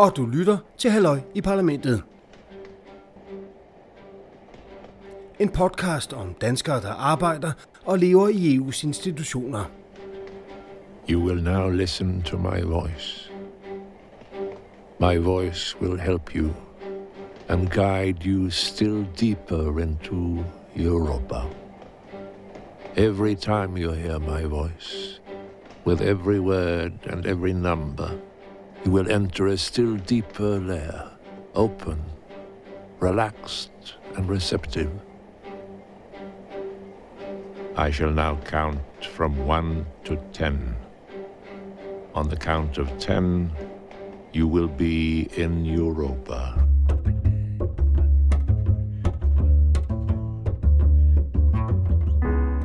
og 0.00 0.16
du 0.16 0.26
lytter 0.26 0.58
til 0.78 0.90
Halløj 0.90 1.20
i 1.34 1.40
Parlamentet. 1.40 2.02
En 5.40 5.48
podcast 5.48 6.12
om 6.12 6.34
danskere, 6.34 6.80
der 6.80 6.92
arbejder 6.92 7.52
og 7.84 7.98
lever 7.98 8.28
i 8.28 8.56
EU's 8.56 8.86
institutioner. 8.86 9.64
You 11.10 11.20
will 11.20 11.42
now 11.42 11.68
listen 11.68 12.22
to 12.22 12.36
my 12.38 12.62
voice. 12.62 13.32
My 15.00 15.16
voice 15.24 15.76
will 15.82 16.00
help 16.00 16.34
you 16.34 16.50
and 17.48 17.68
guide 17.68 18.18
you 18.26 18.50
still 18.50 19.06
deeper 19.20 19.80
into 19.80 20.44
Europa. 20.76 21.42
Every 22.96 23.34
time 23.34 23.76
you 23.76 23.92
hear 23.92 24.18
my 24.18 24.44
voice, 24.48 25.20
with 25.86 26.00
every 26.00 26.40
word 26.40 26.92
and 27.10 27.26
every 27.26 27.52
number, 27.52 28.10
you 28.84 28.90
will 28.90 29.10
enter 29.10 29.48
a 29.48 29.58
still 29.58 29.96
deeper 29.96 30.58
layer, 30.58 31.10
open, 31.54 32.02
relaxed, 32.98 33.70
and 34.16 34.28
receptive. 34.28 34.90
I 37.76 37.90
shall 37.90 38.10
now 38.10 38.36
count 38.44 38.80
from 39.12 39.46
one 39.46 39.86
to 40.04 40.16
ten. 40.32 40.76
On 42.14 42.28
the 42.28 42.36
count 42.36 42.78
of 42.78 42.98
ten, 42.98 43.52
you 44.32 44.46
will 44.46 44.68
be 44.68 45.28
in 45.36 45.64
Europa. 45.64 46.66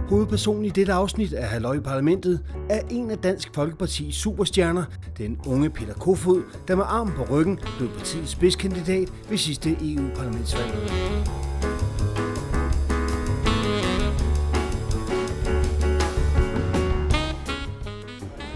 Hovedpersonen 0.09 0.65
i 0.65 0.69
dette 0.69 0.93
afsnit 0.93 1.33
af 1.33 1.47
Halløj 1.47 1.75
i 1.75 1.79
Parlamentet 1.79 2.39
er 2.69 2.81
en 2.91 3.11
af 3.11 3.17
Dansk 3.17 3.57
Folkeparti's 3.57 4.11
superstjerner, 4.11 4.83
den 5.17 5.39
unge 5.47 5.69
Peter 5.69 5.93
Kofod, 5.93 6.43
der 6.67 6.75
med 6.75 6.83
armen 6.87 7.13
på 7.13 7.23
ryggen 7.31 7.59
blev 7.77 7.89
partiets 7.89 8.31
spidskandidat 8.31 9.13
ved 9.29 9.37
sidste 9.37 9.69
EU-parlamentsvalg. 9.81 10.73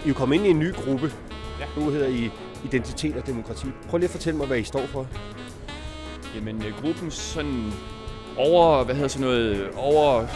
I 0.06 0.08
er 0.08 0.14
kommet 0.14 0.36
ind 0.36 0.46
i 0.46 0.50
en 0.50 0.58
ny 0.58 0.72
gruppe. 0.74 1.12
Ja. 1.60 1.80
Nu 1.80 1.90
hedder 1.90 2.08
I 2.08 2.30
Identitet 2.64 3.16
og 3.16 3.26
Demokrati. 3.26 3.66
Prøv 3.88 3.98
lige 3.98 4.08
at 4.08 4.10
fortælle 4.10 4.38
mig, 4.38 4.46
hvad 4.46 4.58
I 4.58 4.64
står 4.64 4.86
for. 4.86 5.06
Jamen, 6.34 6.62
øh, 6.62 6.72
gruppen 6.82 7.10
sådan 7.10 7.72
over, 8.36 8.84
hvad 8.84 8.94
hedder 8.94 9.08
sådan 9.08 9.26
noget, 9.26 9.70
over 9.76 10.26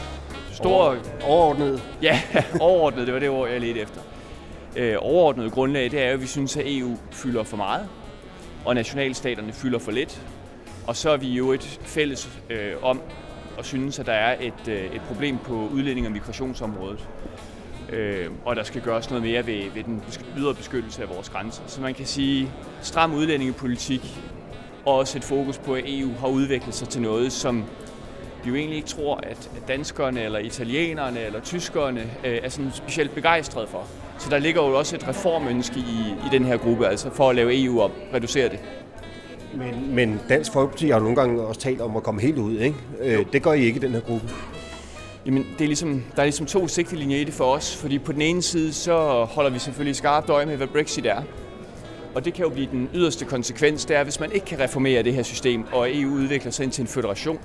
store... 0.54 0.98
Overordnet. 1.22 1.82
Ja, 2.02 2.20
overordnet, 2.60 3.06
det 3.06 3.14
var 3.14 3.20
det 3.20 3.28
ord, 3.28 3.50
jeg 3.50 3.60
ledte 3.60 3.80
efter. 3.80 4.00
Øh, 4.76 4.96
overordnet 4.98 5.52
grundlag, 5.52 5.90
det 5.90 6.02
er 6.02 6.06
jo, 6.06 6.14
at 6.14 6.20
vi 6.20 6.26
synes, 6.26 6.56
at 6.56 6.64
EU 6.66 6.96
fylder 7.10 7.42
for 7.42 7.56
meget, 7.56 7.88
og 8.64 8.74
nationalstaterne 8.74 9.52
fylder 9.52 9.78
for 9.78 9.92
lidt. 9.92 10.22
Og 10.86 10.96
så 10.96 11.10
er 11.10 11.16
vi 11.16 11.28
jo 11.28 11.52
et 11.52 11.80
fælles 11.82 12.30
øh, 12.50 12.72
om 12.82 13.00
at 13.58 13.66
synes, 13.66 13.98
at 13.98 14.06
der 14.06 14.12
er 14.12 14.36
et, 14.40 14.68
øh, 14.68 14.94
et 14.94 15.00
problem 15.00 15.38
på 15.38 15.68
udlænding- 15.72 16.06
og 16.06 16.12
migrationsområdet. 16.12 17.08
Øh, 17.90 18.30
og 18.44 18.56
der 18.56 18.62
skal 18.62 18.82
gøres 18.82 19.10
noget 19.10 19.22
mere 19.22 19.46
ved, 19.46 19.70
ved 19.74 19.84
den 19.84 20.02
ydre 20.38 20.54
beskyttelse 20.54 21.02
af 21.02 21.08
vores 21.08 21.28
grænser. 21.28 21.62
Så 21.66 21.80
man 21.80 21.94
kan 21.94 22.06
sige, 22.06 22.50
stram 22.82 23.14
udlændingepolitik 23.14 24.20
og 24.86 24.94
også 24.94 25.18
et 25.18 25.24
fokus 25.24 25.58
på, 25.58 25.74
at 25.74 25.84
EU 25.86 26.12
har 26.20 26.28
udviklet 26.28 26.74
sig 26.74 26.88
til 26.88 27.02
noget, 27.02 27.32
som 27.32 27.64
vi 28.44 28.50
jo 28.50 28.56
egentlig 28.56 28.76
ikke 28.76 28.88
tror, 28.88 29.16
at 29.16 29.50
danskerne 29.68 30.22
eller 30.22 30.38
italienerne 30.38 31.20
eller 31.20 31.40
tyskerne 31.40 32.00
øh, 32.00 32.38
er 32.42 32.48
sådan 32.48 32.70
specielt 32.74 33.14
begejstrede 33.14 33.66
for. 33.66 33.86
Så 34.18 34.30
der 34.30 34.38
ligger 34.38 34.62
jo 34.68 34.78
også 34.78 34.96
et 34.96 35.08
reformønske 35.08 35.78
i, 35.78 36.14
i 36.26 36.28
den 36.32 36.44
her 36.44 36.56
gruppe, 36.56 36.86
altså 36.86 37.10
for 37.10 37.30
at 37.30 37.36
lave 37.36 37.64
EU 37.64 37.80
op, 37.80 37.92
reducere 38.14 38.48
det. 38.48 38.58
Men, 39.54 39.94
men 39.94 40.20
Dansk 40.28 40.52
Folkeparti 40.52 40.88
har 40.88 40.98
nogle 40.98 41.16
gange 41.16 41.42
også 41.42 41.60
talt 41.60 41.80
om 41.80 41.96
at 41.96 42.02
komme 42.02 42.20
helt 42.20 42.38
ud, 42.38 42.58
ikke? 42.58 42.76
Øh, 43.00 43.26
det 43.32 43.42
gør 43.42 43.52
I 43.52 43.64
ikke 43.64 43.76
i 43.76 43.80
den 43.80 43.92
her 43.92 44.00
gruppe. 44.00 44.28
Jamen, 45.26 45.46
det 45.58 45.64
er 45.64 45.68
ligesom, 45.68 46.04
der 46.16 46.22
er 46.22 46.26
ligesom 46.26 46.46
to 46.46 46.68
sigtelinjer 46.68 47.18
i 47.18 47.24
det 47.24 47.34
for 47.34 47.44
os, 47.44 47.76
fordi 47.76 47.98
på 47.98 48.12
den 48.12 48.22
ene 48.22 48.42
side, 48.42 48.72
så 48.72 49.24
holder 49.24 49.50
vi 49.50 49.58
selvfølgelig 49.58 49.96
skarpt 49.96 50.30
øje 50.30 50.46
med, 50.46 50.56
hvad 50.56 50.66
Brexit 50.66 51.06
er. 51.06 51.22
Og 52.14 52.24
det 52.24 52.34
kan 52.34 52.44
jo 52.44 52.50
blive 52.50 52.68
den 52.70 52.88
yderste 52.94 53.24
konsekvens, 53.24 53.84
det 53.84 53.96
er, 53.96 54.04
hvis 54.04 54.20
man 54.20 54.32
ikke 54.32 54.46
kan 54.46 54.60
reformere 54.60 55.02
det 55.02 55.14
her 55.14 55.22
system, 55.22 55.64
og 55.72 55.96
EU 55.96 56.10
udvikler 56.10 56.50
sig 56.50 56.64
ind 56.64 56.72
til 56.72 56.82
en 56.82 56.88
federation, 56.88 57.38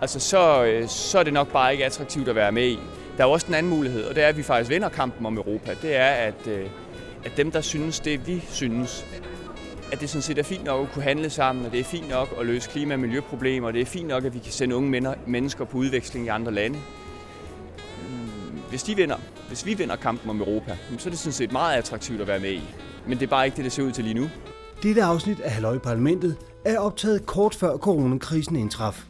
altså 0.00 0.20
så, 0.20 0.64
øh, 0.64 0.88
så 0.88 1.18
er 1.18 1.22
det 1.22 1.32
nok 1.32 1.52
bare 1.52 1.72
ikke 1.72 1.84
attraktivt 1.84 2.28
at 2.28 2.34
være 2.34 2.52
med 2.52 2.66
i. 2.66 2.78
Der 3.16 3.24
er 3.24 3.28
jo 3.28 3.32
også 3.32 3.46
en 3.46 3.54
anden 3.54 3.70
mulighed, 3.70 4.04
og 4.04 4.14
det 4.14 4.24
er, 4.24 4.28
at 4.28 4.36
vi 4.36 4.42
faktisk 4.42 4.70
vinder 4.70 4.88
kampen 4.88 5.26
om 5.26 5.36
Europa. 5.36 5.74
Det 5.82 5.96
er, 5.96 6.10
at, 6.10 6.46
øh, 6.46 6.66
at 7.24 7.32
dem, 7.36 7.50
der 7.50 7.60
synes 7.60 8.00
det, 8.00 8.26
vi 8.26 8.44
synes, 8.48 9.06
at 9.92 10.00
det 10.00 10.10
sådan 10.10 10.22
set 10.22 10.38
er 10.38 10.42
fint 10.42 10.64
nok 10.64 10.86
at 10.86 10.92
kunne 10.92 11.02
handle 11.02 11.30
sammen, 11.30 11.66
og 11.66 11.72
det 11.72 11.80
er 11.80 11.84
fint 11.84 12.08
nok 12.08 12.28
at 12.40 12.46
løse 12.46 12.70
klima- 12.70 12.94
og 12.94 13.00
miljøproblemer, 13.00 13.66
og 13.66 13.72
det 13.72 13.80
er 13.80 13.86
fint 13.86 14.08
nok, 14.08 14.24
at 14.24 14.34
vi 14.34 14.38
kan 14.38 14.52
sende 14.52 14.76
unge 14.76 15.16
mennesker 15.26 15.64
på 15.64 15.78
udveksling 15.78 16.26
i 16.26 16.28
andre 16.28 16.52
lande. 16.52 16.78
Mm, 18.08 18.60
hvis 18.68 18.82
de 18.82 18.96
vinder, 18.96 19.16
hvis 19.48 19.66
vi 19.66 19.74
vinder 19.74 19.96
kampen 19.96 20.30
om 20.30 20.40
Europa, 20.40 20.76
så 20.98 21.08
er 21.08 21.10
det 21.10 21.18
sådan 21.18 21.32
set 21.32 21.52
meget 21.52 21.76
attraktivt 21.76 22.20
at 22.20 22.26
være 22.26 22.40
med 22.40 22.52
i. 22.52 22.62
Men 23.06 23.18
det 23.18 23.26
er 23.26 23.30
bare 23.30 23.44
ikke 23.44 23.56
det, 23.56 23.64
det 23.64 23.72
ser 23.72 23.82
ud 23.82 23.92
til 23.92 24.04
lige 24.04 24.14
nu. 24.14 24.30
Dette 24.82 25.02
afsnit 25.02 25.40
af 25.40 25.50
Halløj 25.50 25.74
i 25.74 25.78
Parlamentet 25.78 26.36
er 26.64 26.78
optaget 26.78 27.26
kort 27.26 27.54
før 27.54 27.76
coronakrisen 27.76 28.56
indtraf 28.56 29.04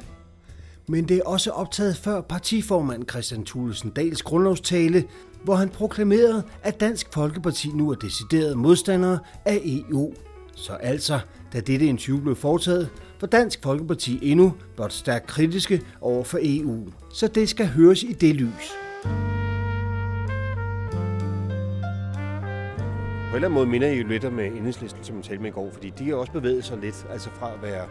men 0.88 1.08
det 1.08 1.16
er 1.16 1.22
også 1.24 1.50
optaget 1.50 1.96
før 1.96 2.20
partiformand 2.20 3.08
Christian 3.10 3.44
Thulesen 3.44 3.90
Dals 3.90 4.22
grundlovstale, 4.22 5.04
hvor 5.44 5.54
han 5.54 5.68
proklamerede, 5.68 6.42
at 6.62 6.80
Dansk 6.80 7.06
Folkeparti 7.14 7.68
nu 7.68 7.90
er 7.90 7.94
decideret 7.94 8.58
modstandere 8.58 9.18
af 9.44 9.60
EU. 9.64 10.14
Så 10.54 10.72
altså, 10.72 11.20
da 11.52 11.60
dette 11.60 11.86
interview 11.86 12.22
blev 12.22 12.36
foretaget, 12.36 12.88
var 13.20 13.28
Dansk 13.28 13.62
Folkeparti 13.62 14.18
endnu 14.22 14.52
blot 14.76 14.92
stærkt 14.92 15.26
kritiske 15.26 15.82
over 16.00 16.24
for 16.24 16.38
EU. 16.42 16.86
Så 17.12 17.28
det 17.28 17.48
skal 17.48 17.66
høres 17.66 18.02
i 18.02 18.12
det 18.12 18.34
lys. 18.34 18.72
På 23.28 23.32
en 23.32 23.34
eller 23.34 23.48
anden 23.48 23.52
måde 23.52 23.66
minder 23.66 23.88
I 23.88 23.98
jo 23.98 24.06
lidt 24.06 24.32
med 24.32 24.44
øh, 24.44 24.56
enhedslisten, 24.56 25.04
som 25.04 25.14
man 25.14 25.22
talte 25.22 25.42
med 25.42 25.50
i 25.50 25.52
går, 25.52 25.70
fordi 25.72 25.92
de 25.98 26.08
har 26.08 26.14
også 26.14 26.32
bevæget 26.32 26.64
sig 26.64 26.78
lidt, 26.78 27.06
altså 27.10 27.28
fra 27.38 27.54
at 27.54 27.62
være 27.62 27.86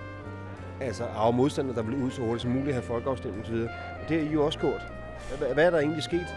altså 0.82 1.04
arve 1.04 1.34
modstander, 1.34 1.74
der 1.74 1.82
vil 1.82 1.96
ud 1.96 2.12
så 2.12 2.22
hurtigt 2.22 2.42
som 2.42 2.52
muligt 2.52 2.74
have 2.74 2.84
folkeafstemning 2.84 3.46
osv. 3.46 3.56
Det 3.56 3.70
har 4.10 4.30
I 4.30 4.34
jo 4.34 4.46
også 4.46 4.60
gjort. 4.60 4.82
Hvad, 5.38 5.54
hvad 5.54 5.66
er 5.66 5.70
der 5.70 5.80
egentlig 5.80 6.04
sket? 6.04 6.28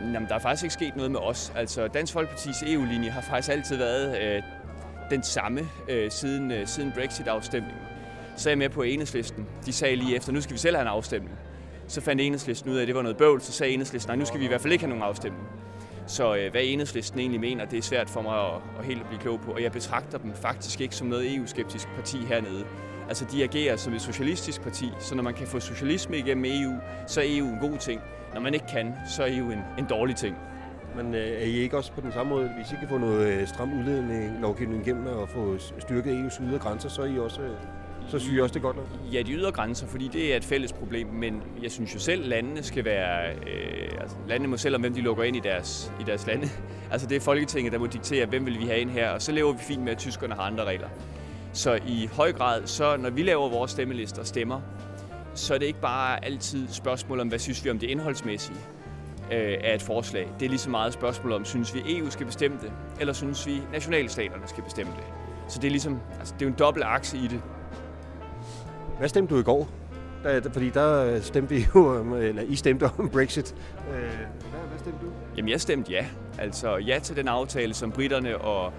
Jamen, 0.00 0.28
der 0.28 0.34
er 0.34 0.38
faktisk 0.38 0.64
ikke 0.64 0.74
sket 0.74 0.96
noget 0.96 1.10
med 1.10 1.20
os. 1.20 1.52
Altså, 1.56 1.88
Dansk 1.88 2.16
Folkeparti's 2.16 2.72
EU-linje 2.72 3.10
har 3.10 3.20
faktisk 3.20 3.52
altid 3.52 3.76
været 3.76 4.22
øh, 4.22 4.42
den 5.10 5.22
samme 5.22 5.60
øh, 5.88 6.10
siden, 6.10 6.50
øh, 6.50 6.66
siden 6.66 6.92
Brexit-afstemningen. 6.92 7.82
Så 8.36 8.48
er 8.48 8.50
jeg 8.50 8.58
med 8.58 8.68
på 8.68 8.82
enhedslisten. 8.82 9.46
De 9.66 9.72
sagde 9.72 9.96
lige 9.96 10.16
efter, 10.16 10.32
nu 10.32 10.40
skal 10.40 10.54
vi 10.54 10.58
selv 10.58 10.76
have 10.76 10.82
en 10.82 10.88
afstemning. 10.88 11.34
Så 11.86 12.00
fandt 12.00 12.22
enhedslisten 12.22 12.70
ud 12.70 12.76
af, 12.76 12.82
at 12.82 12.86
det 12.88 12.94
var 12.96 13.02
noget 13.02 13.16
bøvl. 13.16 13.40
Så 13.40 13.52
sagde 13.52 13.72
enhedslisten, 13.72 14.10
nej, 14.10 14.16
nu 14.16 14.24
skal 14.24 14.40
vi 14.40 14.44
i 14.44 14.48
hvert 14.48 14.60
fald 14.60 14.72
ikke 14.72 14.84
have 14.84 14.88
nogen 14.90 15.04
afstemning. 15.04 15.48
Så 16.08 16.36
øh, 16.36 16.50
hvad 16.50 16.60
enhedslisten 16.64 17.20
egentlig 17.20 17.40
mener, 17.40 17.64
det 17.64 17.78
er 17.78 17.82
svært 17.82 18.10
for 18.10 18.22
mig 18.22 18.46
at, 18.46 18.60
at 18.78 18.84
helt 18.84 19.06
blive 19.06 19.20
klog 19.20 19.40
på. 19.40 19.52
Og 19.52 19.62
jeg 19.62 19.72
betragter 19.72 20.18
dem 20.18 20.32
faktisk 20.34 20.80
ikke 20.80 20.96
som 20.96 21.06
noget 21.06 21.36
EU-skeptisk 21.36 21.88
parti 21.96 22.18
hernede. 22.18 22.64
Altså 23.08 23.24
de 23.32 23.44
agerer 23.44 23.76
som 23.76 23.94
et 23.94 24.02
socialistisk 24.02 24.62
parti, 24.62 24.90
så 25.00 25.14
når 25.14 25.22
man 25.22 25.34
kan 25.34 25.46
få 25.46 25.60
socialisme 25.60 26.18
igennem 26.18 26.44
EU, 26.44 26.74
så 27.06 27.20
er 27.20 27.24
EU 27.28 27.46
en 27.46 27.58
god 27.58 27.78
ting. 27.78 28.00
Når 28.34 28.40
man 28.40 28.54
ikke 28.54 28.66
kan, 28.66 28.94
så 29.16 29.22
er 29.22 29.28
EU 29.30 29.50
en, 29.50 29.58
en 29.78 29.86
dårlig 29.90 30.16
ting. 30.16 30.36
Men 30.96 31.14
øh, 31.14 31.20
er 31.20 31.44
I 31.44 31.52
ikke 31.52 31.76
også 31.76 31.92
på 31.92 32.00
den 32.00 32.12
samme 32.12 32.30
måde, 32.30 32.48
hvis 32.48 32.72
I 32.72 32.76
kan 32.80 32.88
få 32.88 32.98
noget 32.98 33.40
øh, 33.40 33.48
stram 33.48 33.78
udledning 33.78 34.40
lovgivning 34.40 34.86
igennem 34.86 35.06
og 35.06 35.28
få 35.28 35.58
styrket 35.78 36.26
EU's 36.26 36.42
ydre 36.42 36.58
grænser, 36.58 36.88
så 36.88 37.02
er 37.02 37.06
I 37.06 37.18
også... 37.18 37.42
Øh, 37.42 37.56
så 38.08 38.18
synes 38.18 38.34
jeg 38.34 38.42
også, 38.42 38.52
det 38.52 38.58
er 38.58 38.62
godt 38.62 38.76
nok? 38.76 38.86
Ja, 39.12 39.22
de 39.22 39.32
ydre 39.32 39.52
grænser, 39.52 39.86
fordi 39.86 40.08
det 40.08 40.32
er 40.32 40.36
et 40.36 40.44
fælles 40.44 40.72
problem, 40.72 41.06
men 41.06 41.42
jeg 41.62 41.70
synes 41.70 41.94
jo 41.94 41.98
selv, 41.98 42.28
landene 42.28 42.62
skal 42.62 42.84
være... 42.84 43.30
Øh, 43.30 44.00
altså, 44.00 44.16
landene 44.28 44.48
må 44.48 44.56
selv 44.56 44.74
om, 44.74 44.80
hvem 44.80 44.94
de 44.94 45.00
lukker 45.00 45.24
ind 45.24 45.36
i 45.36 45.40
deres, 45.40 45.92
i 46.00 46.02
deres 46.02 46.26
lande. 46.26 46.48
Altså 46.90 47.06
det 47.06 47.16
er 47.16 47.20
Folketinget, 47.20 47.72
der 47.72 47.78
må 47.78 47.86
diktere, 47.86 48.26
hvem 48.26 48.46
vil 48.46 48.58
vi 48.58 48.64
have 48.64 48.78
ind 48.78 48.90
her, 48.90 49.10
og 49.10 49.22
så 49.22 49.32
lever 49.32 49.52
vi 49.52 49.58
fint 49.58 49.82
med, 49.82 49.92
at 49.92 49.98
tyskerne 49.98 50.34
har 50.34 50.42
andre 50.42 50.64
regler. 50.64 50.88
Så 51.52 51.78
i 51.86 52.08
høj 52.12 52.32
grad, 52.32 52.66
så 52.66 52.96
når 52.96 53.10
vi 53.10 53.22
laver 53.22 53.48
vores 53.48 53.70
stemmelister 53.70 54.20
og 54.20 54.26
stemmer, 54.26 54.60
så 55.34 55.54
er 55.54 55.58
det 55.58 55.66
ikke 55.66 55.80
bare 55.80 56.24
altid 56.24 56.68
spørgsmål 56.70 57.20
om, 57.20 57.28
hvad 57.28 57.38
synes 57.38 57.64
vi 57.64 57.70
om 57.70 57.78
det 57.78 57.86
indholdsmæssige 57.86 58.58
øh, 59.32 59.56
af 59.64 59.74
et 59.74 59.82
forslag. 59.82 60.28
Det 60.40 60.46
er 60.46 60.50
lige 60.50 60.58
så 60.58 60.70
meget 60.70 60.92
spørgsmål 60.92 61.32
om, 61.32 61.44
synes 61.44 61.74
vi 61.74 61.98
EU 61.98 62.10
skal 62.10 62.26
bestemme 62.26 62.58
det, 62.62 62.72
eller 63.00 63.12
synes 63.12 63.46
vi 63.46 63.62
nationalstaterne 63.72 64.48
skal 64.48 64.64
bestemme 64.64 64.92
det. 64.96 65.04
Så 65.48 65.58
det 65.58 65.66
er 65.66 65.70
ligesom, 65.70 66.00
altså 66.18 66.34
det 66.34 66.42
er 66.42 66.46
jo 66.46 66.52
en 66.52 66.58
dobbelt 66.58 66.84
akse 66.84 67.18
i 67.18 67.26
det. 67.26 67.42
Hvad 68.98 69.08
stemte 69.08 69.34
du 69.34 69.40
i 69.40 69.42
går? 69.42 69.68
Da, 70.24 70.40
fordi 70.52 70.70
der 70.70 71.20
stemte 71.20 71.54
vi 71.54 71.66
jo, 71.74 72.14
eller 72.14 72.42
I 72.42 72.56
stemte 72.56 72.90
om 72.98 73.08
Brexit. 73.08 73.54
Øh, 73.90 73.98
hvad, 73.98 74.08
hvad 74.68 74.78
stemte 74.78 75.06
du? 75.06 75.10
Jamen 75.36 75.48
jeg 75.48 75.60
stemte 75.60 75.92
ja. 75.92 76.06
Altså 76.38 76.76
ja 76.76 76.98
til 76.98 77.16
den 77.16 77.28
aftale, 77.28 77.74
som 77.74 77.92
britterne 77.92 78.38
og 78.38 78.72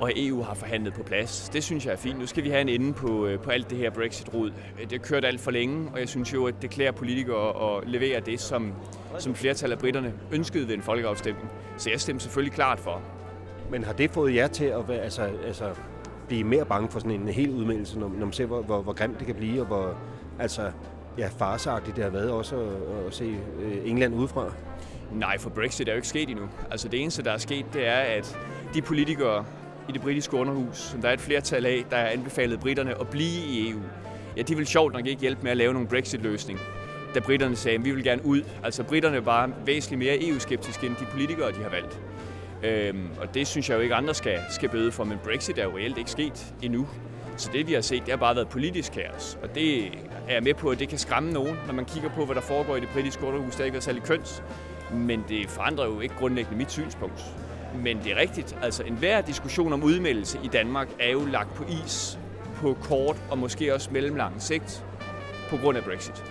og 0.00 0.12
EU 0.16 0.42
har 0.42 0.54
forhandlet 0.54 0.94
på 0.94 1.02
plads. 1.02 1.50
Det 1.52 1.64
synes 1.64 1.86
jeg 1.86 1.92
er 1.92 1.96
fint. 1.96 2.18
Nu 2.18 2.26
skal 2.26 2.44
vi 2.44 2.48
have 2.48 2.60
en 2.60 2.68
ende 2.68 2.92
på, 2.92 3.26
øh, 3.26 3.40
på 3.40 3.50
alt 3.50 3.70
det 3.70 3.78
her 3.78 3.90
Brexit-rod. 3.90 4.50
Det 4.80 4.92
har 4.92 4.98
kørt 4.98 5.24
alt 5.24 5.40
for 5.40 5.50
længe, 5.50 5.90
og 5.92 6.00
jeg 6.00 6.08
synes 6.08 6.34
jo, 6.34 6.46
at 6.46 6.54
det 6.62 6.70
klæder 6.70 6.92
politikere 6.92 7.76
at 7.76 7.88
levere 7.88 8.20
det, 8.20 8.40
som, 8.40 8.72
som 9.18 9.34
flertal 9.34 9.72
af 9.72 9.78
britterne 9.78 10.12
ønskede 10.32 10.68
ved 10.68 10.74
en 10.74 10.82
folkeafstemning. 10.82 11.50
Så 11.76 11.90
jeg 11.90 12.00
stemmer 12.00 12.20
selvfølgelig 12.20 12.52
klart 12.52 12.80
for. 12.80 13.02
Men 13.70 13.84
har 13.84 13.92
det 13.92 14.10
fået 14.10 14.34
jer 14.34 14.46
til 14.46 14.64
at 14.64 14.88
være, 14.88 14.98
altså, 14.98 15.22
altså 15.46 15.64
blive 16.28 16.44
mere 16.44 16.64
bange 16.64 16.88
for 16.90 16.98
sådan 16.98 17.20
en 17.20 17.28
hel 17.28 17.50
udmeldelse, 17.50 17.98
når, 17.98 18.08
når 18.08 18.26
man 18.26 18.32
ser, 18.32 18.46
hvor, 18.46 18.62
hvor, 18.62 18.82
hvor 18.82 18.92
grimt 18.92 19.18
det 19.18 19.26
kan 19.26 19.34
blive, 19.34 19.60
og 19.60 19.66
hvor 19.66 19.98
altså, 20.38 20.70
ja, 21.18 21.28
farsagtigt 21.38 21.96
det 21.96 22.04
har 22.04 22.10
været 22.10 22.30
også 22.30 22.56
at, 22.56 23.06
at 23.06 23.14
se 23.14 23.36
øh, 23.62 23.90
England 23.90 24.14
udefra? 24.14 24.52
Nej, 25.12 25.38
for 25.38 25.50
Brexit 25.50 25.88
er 25.88 25.92
jo 25.92 25.96
ikke 25.96 26.08
sket 26.08 26.28
endnu. 26.28 26.48
Altså 26.70 26.88
det 26.88 27.02
eneste, 27.02 27.22
der 27.24 27.32
er 27.32 27.38
sket, 27.38 27.66
det 27.72 27.86
er, 27.86 27.98
at 27.98 28.38
de 28.74 28.82
politikere 28.82 29.44
i 29.88 29.92
det 29.92 30.00
britiske 30.00 30.36
underhus, 30.36 30.76
som 30.76 31.00
der 31.00 31.08
er 31.08 31.12
et 31.12 31.20
flertal 31.20 31.66
af, 31.66 31.84
der 31.90 31.96
har 31.96 32.06
anbefalet 32.06 32.60
britterne 32.60 33.00
at 33.00 33.08
blive 33.08 33.46
i 33.46 33.70
EU, 33.70 33.80
ja, 34.36 34.42
de 34.42 34.56
vil 34.56 34.66
sjovt 34.66 34.92
nok 34.92 35.06
ikke 35.06 35.20
hjælpe 35.20 35.42
med 35.42 35.50
at 35.50 35.56
lave 35.56 35.72
nogle 35.72 35.88
Brexit-løsning 35.88 36.58
da 37.16 37.20
britterne 37.20 37.56
sagde, 37.56 37.78
at 37.78 37.84
vi 37.84 37.90
vil 37.90 38.04
gerne 38.04 38.26
ud. 38.26 38.42
Altså 38.64 38.82
britterne 38.82 39.26
var 39.26 39.50
væsentligt 39.66 39.98
mere 39.98 40.28
EU-skeptiske 40.28 40.86
end 40.86 40.96
de 40.96 41.04
politikere, 41.10 41.52
de 41.52 41.62
har 41.62 41.70
valgt. 41.70 42.00
Øhm, 42.62 43.08
og 43.20 43.34
det 43.34 43.46
synes 43.46 43.70
jeg 43.70 43.76
jo 43.76 43.80
ikke 43.80 43.94
andre 43.94 44.14
skal, 44.14 44.38
skal 44.50 44.68
bøde 44.68 44.92
for, 44.92 45.04
men 45.04 45.18
Brexit 45.24 45.58
er 45.58 45.64
jo 45.64 45.76
reelt 45.76 45.98
ikke 45.98 46.10
sket 46.10 46.54
endnu. 46.62 46.88
Så 47.36 47.50
det 47.52 47.68
vi 47.68 47.72
har 47.72 47.80
set, 47.80 48.02
det 48.02 48.10
har 48.10 48.16
bare 48.16 48.36
været 48.36 48.48
politisk 48.48 48.92
kaos. 48.92 49.38
Og 49.42 49.54
det 49.54 49.86
er 50.28 50.32
jeg 50.32 50.42
med 50.42 50.54
på, 50.54 50.70
at 50.70 50.78
det 50.78 50.88
kan 50.88 50.98
skræmme 50.98 51.32
nogen, 51.32 51.56
når 51.66 51.74
man 51.74 51.84
kigger 51.84 52.08
på, 52.08 52.24
hvad 52.24 52.34
der 52.34 52.40
foregår 52.40 52.76
i 52.76 52.80
det 52.80 52.88
britiske 52.88 53.24
underhus. 53.24 53.52
Det 53.52 53.60
er 53.60 53.64
ikke 53.64 53.80
særlig 53.80 54.02
køns. 54.02 54.42
Men 54.92 55.24
det 55.28 55.50
forandrer 55.50 55.84
jo 55.84 56.00
ikke 56.00 56.14
grundlæggende 56.14 56.58
mit 56.58 56.72
synspunkt. 56.72 57.24
Men 57.74 57.98
det 58.04 58.12
er 58.12 58.16
rigtigt. 58.16 58.56
Altså 58.62 58.82
enhver 58.82 59.20
diskussion 59.20 59.72
om 59.72 59.82
udmeldelse 59.82 60.38
i 60.44 60.48
Danmark 60.48 60.88
er 61.00 61.10
jo 61.10 61.24
lagt 61.24 61.54
på 61.54 61.64
is 61.84 62.18
på 62.56 62.76
kort 62.82 63.16
og 63.30 63.38
måske 63.38 63.74
også 63.74 63.88
mellemlang 63.92 64.42
sigt 64.42 64.84
på 65.50 65.56
grund 65.56 65.78
af 65.78 65.84
Brexit. 65.84 66.24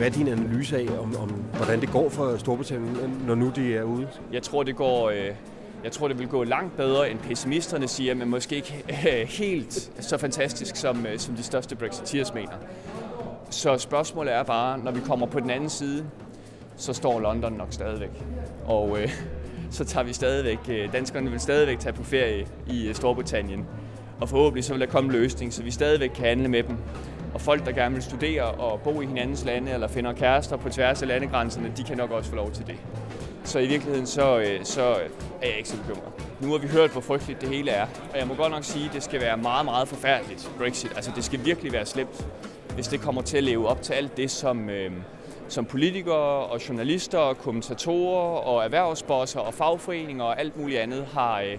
Hvad 0.00 0.08
er 0.08 0.12
din 0.14 0.28
analyse 0.28 0.78
af, 0.78 0.98
om, 0.98 1.16
om 1.16 1.28
hvordan 1.28 1.80
det 1.80 1.90
går 1.90 2.08
for 2.08 2.36
Storbritannien, 2.36 3.22
når 3.26 3.34
nu 3.34 3.52
de 3.56 3.76
er 3.76 3.82
ude? 3.82 4.08
Jeg 4.32 4.42
tror, 4.42 4.62
det 4.62 4.76
går... 4.76 5.10
Øh, 5.10 5.34
jeg 5.84 5.92
tror, 5.92 6.08
det 6.08 6.18
vil 6.18 6.28
gå 6.28 6.44
langt 6.44 6.76
bedre, 6.76 7.10
end 7.10 7.18
pessimisterne 7.18 7.88
siger, 7.88 8.14
men 8.14 8.28
måske 8.28 8.56
ikke 8.56 8.84
øh, 8.90 9.28
helt 9.28 9.92
så 10.00 10.18
fantastisk, 10.18 10.76
som, 10.76 11.06
øh, 11.06 11.18
som 11.18 11.34
de 11.34 11.42
største 11.42 11.76
Brexiteers 11.76 12.34
mener. 12.34 12.52
Så 13.50 13.78
spørgsmålet 13.78 14.34
er 14.34 14.42
bare, 14.42 14.78
når 14.78 14.90
vi 14.90 15.00
kommer 15.00 15.26
på 15.26 15.40
den 15.40 15.50
anden 15.50 15.70
side, 15.70 16.04
så 16.76 16.92
står 16.92 17.20
London 17.20 17.52
nok 17.52 17.68
stadigvæk. 17.70 18.22
Og 18.64 19.00
øh, 19.00 19.08
så 19.70 19.84
tager 19.84 20.04
vi 20.04 20.12
stadigvæk, 20.12 20.58
øh, 20.68 20.92
danskerne 20.92 21.30
vil 21.30 21.40
stadigvæk 21.40 21.78
tage 21.78 21.92
på 21.92 22.04
ferie 22.04 22.46
i 22.66 22.88
øh, 22.88 22.94
Storbritannien. 22.94 23.66
Og 24.20 24.28
forhåbentlig 24.28 24.64
så 24.64 24.72
vil 24.72 24.80
der 24.80 24.86
komme 24.86 25.08
en 25.08 25.20
løsning, 25.20 25.52
så 25.52 25.62
vi 25.62 25.70
stadigvæk 25.70 26.10
kan 26.10 26.24
handle 26.24 26.48
med 26.48 26.62
dem. 26.62 26.76
Og 27.40 27.44
folk, 27.44 27.66
der 27.66 27.72
gerne 27.72 27.94
vil 27.94 28.02
studere 28.02 28.42
og 28.42 28.80
bo 28.80 29.00
i 29.00 29.06
hinandens 29.06 29.44
lande, 29.44 29.72
eller 29.72 29.88
finder 29.88 30.12
kærester 30.12 30.56
på 30.56 30.68
tværs 30.68 31.02
af 31.02 31.08
landegrænserne, 31.08 31.72
de 31.76 31.84
kan 31.84 31.96
nok 31.96 32.10
også 32.10 32.30
få 32.30 32.36
lov 32.36 32.50
til 32.50 32.66
det. 32.66 32.74
Så 33.44 33.58
i 33.58 33.66
virkeligheden 33.66 34.06
så, 34.06 34.38
øh, 34.38 34.64
så 34.64 34.82
er 34.82 35.46
jeg 35.46 35.56
ikke 35.56 35.68
så 35.68 35.76
bekymret. 35.76 36.12
Nu 36.40 36.50
har 36.50 36.58
vi 36.58 36.68
hørt, 36.68 36.90
hvor 36.90 37.00
frygteligt 37.00 37.40
det 37.40 37.48
hele 37.48 37.70
er. 37.70 37.86
Og 38.12 38.18
jeg 38.18 38.26
må 38.26 38.34
godt 38.34 38.52
nok 38.52 38.64
sige, 38.64 38.84
at 38.84 38.94
det 38.94 39.02
skal 39.02 39.20
være 39.20 39.36
meget, 39.36 39.64
meget 39.64 39.88
forfærdeligt, 39.88 40.50
Brexit. 40.58 40.92
Altså 40.96 41.12
det 41.16 41.24
skal 41.24 41.44
virkelig 41.44 41.72
være 41.72 41.86
slemt, 41.86 42.26
hvis 42.74 42.88
det 42.88 43.00
kommer 43.00 43.22
til 43.22 43.36
at 43.36 43.44
leve 43.44 43.68
op 43.68 43.82
til 43.82 43.92
alt 43.92 44.16
det, 44.16 44.30
som, 44.30 44.70
øh, 44.70 44.92
som 45.48 45.64
politikere 45.64 46.46
og 46.46 46.68
journalister 46.68 47.18
og 47.18 47.38
kommentatorer 47.38 48.38
og 48.38 48.64
erhvervsbosser 48.64 49.40
og 49.40 49.54
fagforeninger 49.54 50.24
og 50.24 50.40
alt 50.40 50.56
muligt 50.60 50.80
andet 50.80 51.06
har, 51.12 51.40
øh, 51.40 51.58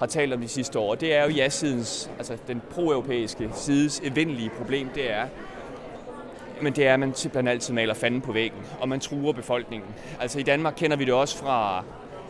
har 0.00 0.06
talt 0.06 0.32
om 0.32 0.40
de 0.40 0.48
sidste 0.48 0.78
år. 0.78 0.94
Det 0.94 1.14
er 1.14 1.24
jo 1.24 1.30
ja-sidens, 1.30 2.10
altså 2.18 2.36
den 2.46 2.62
pro-europæiske 2.70 3.50
sides 3.54 4.00
evindelige 4.04 4.50
problem, 4.58 4.88
det 4.94 5.12
er, 5.12 5.26
men 6.62 6.72
det 6.72 6.86
er, 6.86 6.94
at 6.94 7.00
man 7.00 7.14
simpelthen 7.14 7.48
altid 7.48 7.74
maler 7.74 7.94
fanden 7.94 8.20
på 8.20 8.32
væggen, 8.32 8.60
og 8.80 8.88
man 8.88 9.00
truer 9.00 9.32
befolkningen. 9.32 9.88
Altså 10.20 10.38
i 10.38 10.42
Danmark 10.42 10.74
kender 10.76 10.96
vi 10.96 11.04
det 11.04 11.14
også 11.14 11.38
fra 11.38 11.84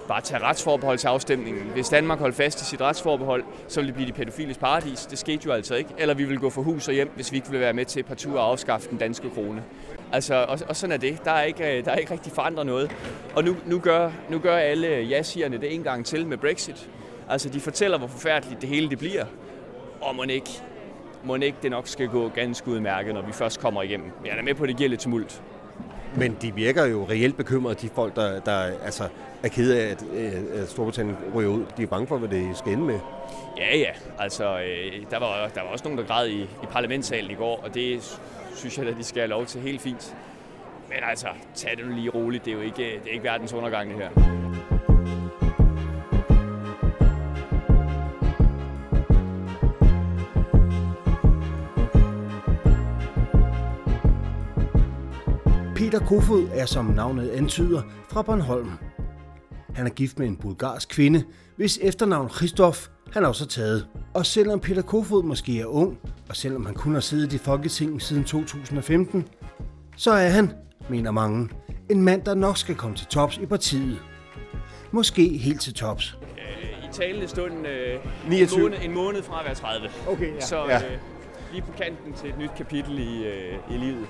bare 0.09 0.21
tage 0.21 0.43
retsforbeholdsafstemningen. 0.43 1.63
Hvis 1.63 1.89
Danmark 1.89 2.19
holdt 2.19 2.37
fast 2.37 2.63
i 2.63 2.65
sit 2.65 2.81
retsforbehold, 2.81 3.45
så 3.69 3.81
ville 3.81 3.87
det 3.87 3.95
blive 3.95 4.09
de 4.09 4.13
pædofiles 4.13 4.59
paradis. 4.59 5.07
Det 5.07 5.19
skete 5.19 5.43
jo 5.47 5.53
altså 5.53 5.75
ikke. 5.75 5.91
Eller 5.99 6.15
vi 6.15 6.25
vil 6.25 6.39
gå 6.39 6.51
for 6.51 6.63
hus 6.63 6.89
og 6.89 6.95
hjem, 6.95 7.11
hvis 7.15 7.33
vi 7.33 7.37
ikke 7.37 7.49
ville 7.49 7.61
være 7.61 7.73
med 7.73 7.85
til 7.85 8.03
partout 8.03 8.35
at 8.35 8.41
afskaffe 8.41 8.91
den 8.91 8.99
danske 8.99 9.31
krone. 9.31 9.65
Altså, 10.13 10.35
og, 10.35 10.59
og 10.69 10.77
sådan 10.77 10.93
er 10.93 10.97
det. 10.97 11.25
Der 11.25 11.31
er 11.31 11.43
ikke, 11.43 11.79
øh, 11.79 11.85
der 11.85 11.91
er 11.91 11.97
ikke 11.97 12.13
rigtig 12.13 12.33
forandret 12.33 12.67
noget. 12.67 12.91
Og 13.35 13.45
nu, 13.45 13.57
nu, 13.67 13.79
gør, 13.79 14.11
nu 14.31 14.39
gør 14.39 14.57
alle 14.57 14.89
ja-sigerne 14.89 15.61
det 15.61 15.75
en 15.75 15.83
gang 15.83 16.07
til 16.07 16.27
med 16.27 16.37
Brexit. 16.37 16.89
Altså, 17.31 17.49
de 17.49 17.61
fortæller, 17.61 17.99
hvor 17.99 18.07
forfærdeligt 18.07 18.61
det 18.61 18.69
hele 18.69 18.91
det 18.91 18.99
bliver. 18.99 19.25
Og 20.01 20.17
må 20.17 20.23
ikke, 20.23 20.51
må 21.25 21.35
ikke 21.35 21.59
det 21.63 21.71
nok 21.71 21.89
skal 21.89 22.09
gå 22.09 22.29
ganske 22.29 22.69
udmærket, 22.69 23.15
når 23.15 23.23
vi 23.23 23.33
først 23.33 23.61
kommer 23.61 23.83
igennem. 23.83 24.11
Jeg 24.25 24.39
er 24.39 24.43
med 24.43 24.55
på, 24.55 24.63
at 24.63 24.69
det 24.69 24.77
giver 24.77 24.89
lidt 24.89 25.01
tumult. 25.01 25.43
Men 26.17 26.37
de 26.43 26.55
virker 26.55 26.85
jo 26.85 27.07
reelt 27.11 27.37
bekymrede, 27.37 27.75
de 27.75 27.89
folk, 27.95 28.17
der, 28.17 28.41
der 28.41 28.53
altså, 28.85 29.09
er 29.43 29.49
kede 29.49 29.83
af, 29.83 29.91
at, 29.91 30.05
at 30.55 30.69
Storbritannien 30.69 31.17
ryger 31.35 31.51
ud. 31.51 31.65
De 31.77 31.83
er 31.83 31.87
bange 31.87 32.07
for, 32.07 32.19
hvad 32.19 32.29
det 32.29 32.59
skal 32.59 32.73
ende 32.73 32.85
med. 32.85 32.99
Ja, 33.59 33.77
ja. 33.77 33.91
Altså, 34.19 34.61
øh, 34.61 34.93
der, 35.11 35.19
var, 35.19 35.49
der 35.55 35.63
var 35.63 35.69
også 35.69 35.85
nogen, 35.85 35.99
der 35.99 36.05
græd 36.05 36.29
i, 36.29 36.43
i 36.43 36.67
parlamentssalen 36.71 37.31
i 37.31 37.35
går, 37.35 37.61
og 37.65 37.75
det 37.75 38.19
synes 38.55 38.79
jeg, 38.79 38.87
at 38.87 38.97
de 38.99 39.05
skal 39.05 39.21
have 39.21 39.31
lov 39.31 39.47
til 39.47 39.61
helt 39.61 39.81
fint. 39.81 40.17
Men 40.89 40.99
altså, 41.03 41.27
tag 41.55 41.77
det 41.77 41.87
nu 41.87 41.95
lige 41.95 42.11
roligt. 42.11 42.45
Det 42.45 42.51
er 42.51 42.55
jo 42.55 42.63
ikke, 42.63 42.77
det 42.77 43.09
er 43.09 43.13
ikke 43.13 43.25
verdens 43.25 43.53
undergang, 43.53 43.91
det 43.91 43.99
her. 43.99 44.40
Peter 55.91 56.07
Kofod 56.07 56.49
er, 56.55 56.67
som 56.67 56.85
navnet 56.85 57.29
antyder, 57.31 57.83
fra 58.09 58.23
Bornholm. 58.23 58.71
Han 59.75 59.87
er 59.87 59.91
gift 59.91 60.19
med 60.19 60.27
en 60.27 60.37
bulgarsk 60.37 60.89
kvinde, 60.89 61.25
hvis 61.57 61.79
efternavn 61.83 62.29
Christoph 62.29 62.79
han 63.13 63.25
også 63.25 63.45
har 63.45 63.49
taget. 63.49 63.87
Og 64.15 64.27
selvom 64.27 64.61
Peter 64.61 64.83
Kofod 64.83 65.23
måske 65.23 65.61
er 65.61 65.67
ung, 65.67 65.99
og 66.29 66.37
selvom 66.37 66.67
han 66.67 66.75
kun 66.75 66.95
har 66.95 67.01
siddet 67.01 67.33
i 67.33 67.39
Folketinget 67.39 68.03
siden 68.03 68.25
2015, 68.25 69.29
så 69.97 70.11
er 70.11 70.29
han, 70.29 70.53
mener 70.89 71.11
mange, 71.11 71.49
en 71.89 72.03
mand, 72.03 72.25
der 72.25 72.35
nok 72.35 72.59
skal 72.59 72.75
komme 72.75 72.97
til 72.97 73.07
tops 73.07 73.39
i 73.39 73.47
partiet. 73.47 73.99
Måske 74.91 75.29
helt 75.29 75.61
til 75.61 75.75
tops. 75.75 76.19
Øh, 76.23 76.85
I 76.85 76.93
talende 76.93 77.29
stund 77.29 77.67
øh, 77.67 78.01
29. 78.29 78.59
En, 78.59 78.63
måned, 78.63 78.85
en 78.85 78.95
måned 78.95 79.23
fra 79.23 79.41
at 79.41 79.47
være 79.47 79.55
30. 79.55 79.89
Okay, 80.09 80.35
ja. 80.35 80.41
Så 80.41 80.65
ja. 80.69 80.81
Øh, 81.51 81.55
lige 81.55 81.63
på 81.63 81.73
kanten 81.73 82.13
til 82.13 82.29
et 82.29 82.39
nyt 82.39 82.51
kapitel 82.57 82.99
i, 82.99 83.25
øh, 83.25 83.59
i 83.71 83.77
livet. 83.77 84.07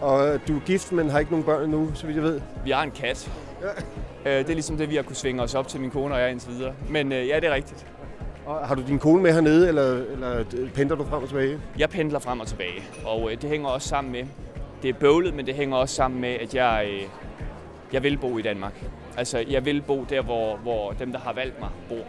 Og 0.00 0.40
du 0.48 0.56
er 0.56 0.60
gift, 0.60 0.92
men 0.92 1.10
har 1.10 1.18
ikke 1.18 1.30
nogen 1.30 1.44
børn 1.44 1.62
endnu, 1.62 1.90
så 1.94 2.06
vidt 2.06 2.16
jeg 2.16 2.24
ved? 2.24 2.40
Vi 2.64 2.70
har 2.70 2.82
en 2.82 2.90
kat. 2.90 3.30
Ja. 3.62 3.68
Øh, 4.30 4.38
det 4.38 4.50
er 4.50 4.54
ligesom 4.54 4.76
det, 4.76 4.90
vi 4.90 4.96
har 4.96 5.02
kunne 5.02 5.16
svinge 5.16 5.42
os 5.42 5.54
op 5.54 5.68
til 5.68 5.80
min 5.80 5.90
kone 5.90 6.14
og 6.14 6.20
jeg 6.20 6.30
indtil 6.30 6.50
videre. 6.50 6.74
Men 6.88 7.12
øh, 7.12 7.28
ja, 7.28 7.36
det 7.36 7.44
er 7.44 7.54
rigtigt. 7.54 7.86
Og 8.46 8.68
har 8.68 8.74
du 8.74 8.82
din 8.86 8.98
kone 8.98 9.22
med 9.22 9.32
hernede, 9.32 9.68
eller, 9.68 9.92
eller 9.92 10.44
pendler 10.74 10.96
du 10.96 11.04
frem 11.04 11.22
og 11.22 11.28
tilbage? 11.28 11.60
Jeg 11.78 11.90
pendler 11.90 12.18
frem 12.18 12.40
og 12.40 12.46
tilbage, 12.46 12.82
og 13.04 13.32
øh, 13.32 13.42
det 13.42 13.50
hænger 13.50 13.68
også 13.68 13.88
sammen 13.88 14.12
med, 14.12 14.24
det 14.82 14.88
er 14.88 14.94
bøvlet, 14.94 15.34
men 15.34 15.46
det 15.46 15.54
hænger 15.54 15.76
også 15.76 15.94
sammen 15.94 16.20
med, 16.20 16.28
at 16.28 16.54
jeg, 16.54 16.88
øh, 16.92 17.02
jeg 17.92 18.02
vil 18.02 18.18
bo 18.18 18.38
i 18.38 18.42
Danmark. 18.42 18.84
Altså, 19.16 19.44
jeg 19.48 19.64
vil 19.64 19.82
bo 19.82 20.04
der, 20.10 20.22
hvor, 20.22 20.56
hvor 20.56 20.92
dem, 20.92 21.12
der 21.12 21.18
har 21.18 21.32
valgt 21.32 21.60
mig, 21.60 21.68
bor. 21.88 22.04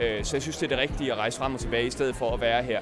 Øh, 0.00 0.24
så 0.24 0.36
jeg 0.36 0.42
synes, 0.42 0.56
det 0.56 0.72
er 0.72 0.76
det 0.76 0.78
rigtige 0.78 1.12
at 1.12 1.18
rejse 1.18 1.38
frem 1.38 1.54
og 1.54 1.60
tilbage, 1.60 1.86
i 1.86 1.90
stedet 1.90 2.16
for 2.16 2.34
at 2.34 2.40
være 2.40 2.62
her. 2.62 2.80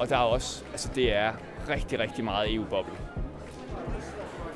Og 0.00 0.08
der 0.08 0.16
er 0.16 0.20
også, 0.20 0.62
altså 0.72 0.88
det 0.94 1.16
er 1.16 1.30
rigtig, 1.68 1.98
rigtig 2.00 2.24
meget 2.24 2.54
EU-boble. 2.54 2.92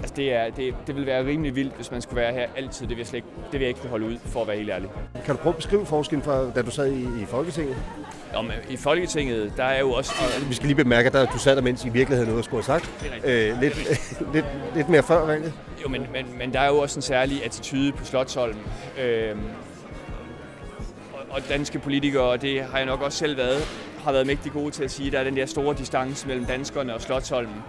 Altså 0.00 0.14
det, 0.16 0.34
er, 0.34 0.50
det, 0.50 0.74
det 0.86 0.96
vil 0.96 1.06
være 1.06 1.26
rimelig 1.26 1.54
vildt, 1.54 1.74
hvis 1.76 1.90
man 1.90 2.02
skulle 2.02 2.20
være 2.20 2.32
her 2.32 2.46
altid. 2.56 2.86
Det 2.86 2.96
vil 2.96 2.98
jeg, 2.98 3.06
slet 3.06 3.16
ikke, 3.16 3.28
det 3.44 3.52
vil 3.52 3.60
jeg 3.60 3.68
ikke 3.68 3.80
kunne 3.80 3.90
holde 3.90 4.06
ud, 4.06 4.18
for 4.24 4.40
at 4.40 4.48
være 4.48 4.56
helt 4.56 4.70
ærlig. 4.70 4.90
Kan 5.24 5.36
du 5.36 5.42
prøve 5.42 5.52
at 5.52 5.56
beskrive 5.56 5.86
forskellen 5.86 6.22
fra, 6.22 6.50
da 6.50 6.62
du 6.62 6.70
sad 6.70 6.92
i, 6.92 7.22
i 7.22 7.24
Folketinget? 7.26 7.76
Men 8.42 8.52
I 8.68 8.76
Folketinget, 8.76 9.52
der 9.56 9.64
er 9.64 9.80
jo 9.80 9.92
også... 9.92 10.12
Og 10.42 10.48
vi 10.48 10.54
skal 10.54 10.66
lige 10.66 10.76
bemærke, 10.76 11.18
at 11.18 11.28
du 11.32 11.38
sad 11.38 11.56
der, 11.56 11.62
mens 11.62 11.84
I 11.84 11.88
virkelig 11.88 12.18
havde 12.18 12.28
noget 12.28 12.44
skulle 12.44 12.64
have 12.64 12.80
sagt. 12.80 12.90
Øh, 13.24 13.60
lidt, 13.60 14.02
lidt, 14.34 14.46
lidt 14.74 14.88
mere 14.88 15.02
før 15.02 15.26
valget. 15.26 15.52
Jo, 15.82 15.88
men, 15.88 16.06
men, 16.12 16.38
men 16.38 16.52
der 16.52 16.60
er 16.60 16.68
jo 16.68 16.78
også 16.78 16.98
en 16.98 17.02
særlig 17.02 17.44
attitude 17.44 17.92
på 17.92 18.04
Slottsholm. 18.04 18.58
Øh, 19.00 19.36
og 21.30 21.40
danske 21.48 21.78
politikere, 21.78 22.22
og 22.22 22.42
det 22.42 22.62
har 22.62 22.78
jeg 22.78 22.86
nok 22.86 23.02
også 23.02 23.18
selv 23.18 23.36
været, 23.36 23.62
har 24.04 24.12
været 24.12 24.26
mægtig 24.26 24.52
gode 24.52 24.70
til 24.70 24.84
at 24.84 24.90
sige, 24.90 25.06
at 25.06 25.12
der 25.12 25.18
er 25.18 25.24
den 25.24 25.36
der 25.36 25.46
store 25.46 25.74
distance 25.74 26.26
mellem 26.26 26.44
danskerne 26.44 26.94
og 26.94 27.00
Slottsholmen. 27.00 27.62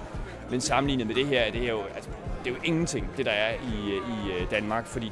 Men 0.51 0.61
sammenlignet 0.61 1.07
med 1.07 1.15
det 1.15 1.27
her, 1.27 1.51
det 1.51 1.63
er 1.63 1.69
jo, 1.69 1.81
altså, 1.95 2.09
det 2.43 2.51
er 2.51 2.55
jo 2.55 2.61
ingenting, 2.63 3.09
det 3.17 3.25
der 3.25 3.31
er 3.31 3.53
i, 3.53 3.89
i 3.93 4.31
øh, 4.31 4.51
Danmark, 4.51 4.87
fordi 4.87 5.11